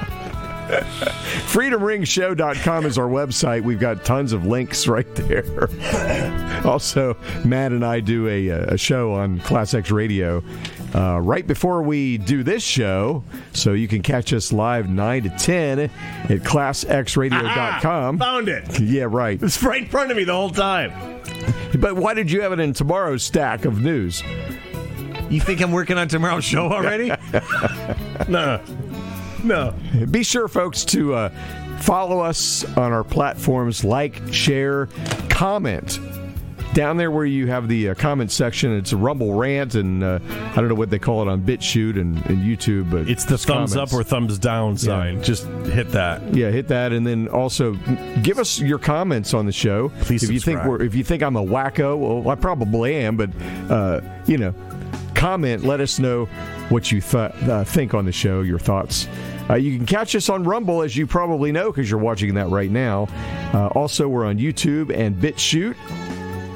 [1.47, 3.63] FreedomRingShow.com is our website.
[3.63, 5.69] We've got tons of links right there.
[6.65, 10.43] also, Matt and I do a, a show on Class X Radio
[10.95, 13.23] uh, right before we do this show.
[13.53, 15.89] So you can catch us live 9 to 10 at
[16.29, 18.17] ClassXRadio.com.
[18.19, 18.79] Found it.
[18.79, 19.41] Yeah, right.
[19.41, 21.21] It's right in front of me the whole time.
[21.79, 24.23] But why did you have it in tomorrow's stack of news?
[25.29, 27.11] You think I'm working on tomorrow's show already?
[28.29, 28.61] no.
[29.43, 29.73] No.
[30.09, 31.29] Be sure, folks, to uh,
[31.79, 34.87] follow us on our platforms, like, share,
[35.29, 35.99] comment.
[36.73, 40.19] Down there where you have the uh, comment section, it's a Rumble rant, and uh,
[40.29, 43.37] I don't know what they call it on BitChute and, and YouTube, but It's the
[43.37, 43.93] thumbs comments.
[43.93, 45.23] up or thumbs down sign.
[45.23, 46.35] Just hit that.
[46.35, 47.73] Yeah, hit that, and then also
[48.21, 49.89] give us your comments on the show.
[50.01, 53.17] Please if you think we're, if you think I'm a wacko, well, I probably am,
[53.17, 53.31] but
[53.71, 54.53] uh, you know,
[55.15, 55.63] comment.
[55.63, 56.25] Let us know
[56.69, 59.07] what you th- uh, think on the show, your thoughts.
[59.49, 62.49] Uh, you can catch us on Rumble, as you probably know, because you're watching that
[62.49, 63.07] right now.
[63.53, 65.75] Uh, also, we're on YouTube and BitChute.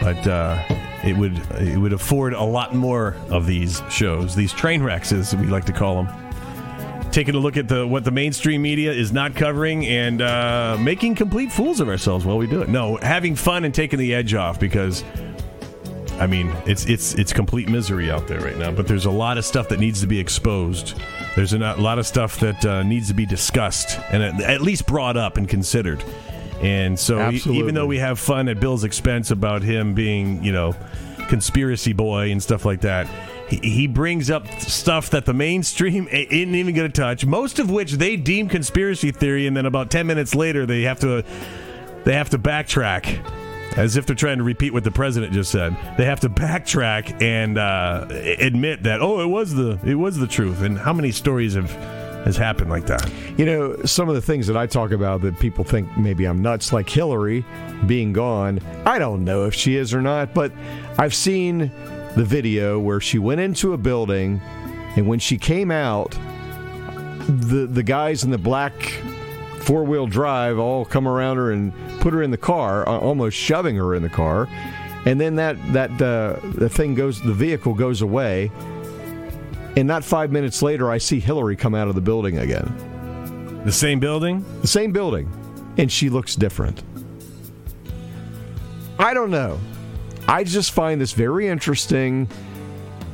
[0.00, 0.62] but uh,
[1.04, 5.34] it would it would afford a lot more of these shows, these train wrecks, as
[5.34, 7.10] we like to call them.
[7.10, 11.14] Taking a look at the what the mainstream media is not covering and uh, making
[11.14, 12.68] complete fools of ourselves while we do it.
[12.68, 15.02] No, having fun and taking the edge off because
[16.18, 18.72] I mean, it's it's it's complete misery out there right now.
[18.72, 21.00] But there's a lot of stuff that needs to be exposed.
[21.38, 25.16] There's a lot of stuff that uh, needs to be discussed and at, least brought
[25.16, 26.02] up and considered.
[26.60, 30.50] And so, e- even though we have fun at Bill's expense about him being, you
[30.50, 30.74] know,
[31.28, 33.06] conspiracy boy and stuff like that,
[33.48, 37.24] he, he brings up stuff that the mainstream isn't even going to touch.
[37.24, 40.98] Most of which they deem conspiracy theory, and then about ten minutes later, they have
[40.98, 41.24] to
[42.02, 43.24] they have to backtrack
[43.88, 45.76] as if they're trying to repeat what the president just said.
[45.96, 50.26] They have to backtrack and uh, admit that oh, it was the it was the
[50.26, 50.62] truth.
[50.62, 51.70] And how many stories have
[52.24, 53.08] has happened like that?
[53.38, 56.42] You know, some of the things that I talk about that people think maybe I'm
[56.42, 57.44] nuts, like Hillary
[57.86, 58.60] being gone.
[58.84, 60.52] I don't know if she is or not, but
[60.98, 61.70] I've seen
[62.16, 64.40] the video where she went into a building,
[64.96, 66.10] and when she came out,
[67.28, 68.72] the the guys in the black
[69.60, 73.36] four wheel drive all come around her and put her in the car, uh, almost
[73.36, 74.48] shoving her in the car,
[75.04, 78.50] and then that that uh, the thing goes, the vehicle goes away.
[79.76, 83.62] And not five minutes later, I see Hillary come out of the building again.
[83.64, 84.44] The same building?
[84.62, 85.30] The same building,
[85.76, 86.82] and she looks different.
[88.98, 89.60] I don't know.
[90.26, 92.28] I just find this very interesting.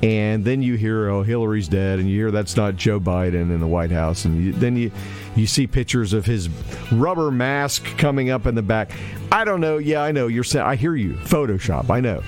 [0.05, 3.59] And then you hear, oh, Hillary's dead, and you hear that's not Joe Biden in
[3.59, 4.91] the White House, and you, then you
[5.35, 6.51] you see pictures of his
[6.93, 8.91] rubber mask coming up in the back.
[9.33, 9.79] I don't know.
[9.79, 10.27] Yeah, I know.
[10.27, 10.67] You're saying.
[10.67, 11.15] I hear you.
[11.15, 11.89] Photoshop.
[11.89, 12.23] I know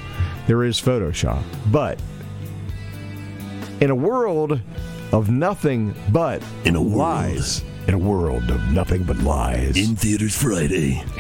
[0.47, 2.01] there is Photoshop, but
[3.83, 4.59] in a world
[5.13, 6.97] of nothing but In a world.
[6.97, 9.77] lies, in a world of nothing but lies.
[9.77, 11.05] In theaters Friday.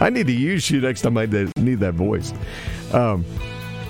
[0.00, 1.26] I need to use you next time I
[1.56, 2.32] need that voice.
[2.92, 3.24] Um,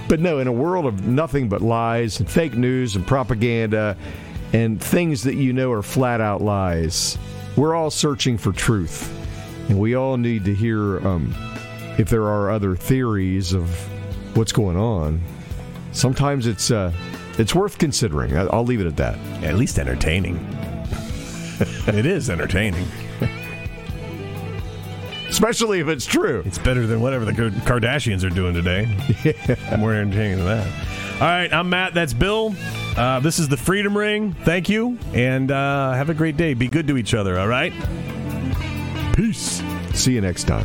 [0.08, 3.96] but no, in a world of nothing but lies and fake news and propaganda
[4.52, 7.18] and things that you know are flat out lies,
[7.56, 9.12] we're all searching for truth.
[9.68, 11.34] And we all need to hear um,
[11.98, 13.68] if there are other theories of
[14.36, 15.20] what's going on.
[15.92, 16.92] Sometimes it's uh,
[17.38, 18.36] it's worth considering.
[18.36, 19.18] I'll leave it at that.
[19.42, 20.36] At least entertaining.
[21.88, 22.86] it is entertaining.
[25.36, 26.42] Especially if it's true.
[26.46, 28.86] It's better than whatever the Kardashians are doing today.
[29.78, 30.66] More entertaining than that.
[31.20, 31.92] All right, I'm Matt.
[31.92, 32.54] That's Bill.
[32.96, 34.32] Uh, this is the Freedom Ring.
[34.32, 36.54] Thank you, and uh, have a great day.
[36.54, 37.38] Be good to each other.
[37.38, 37.74] All right.
[39.14, 39.62] Peace.
[39.92, 40.64] See you next time.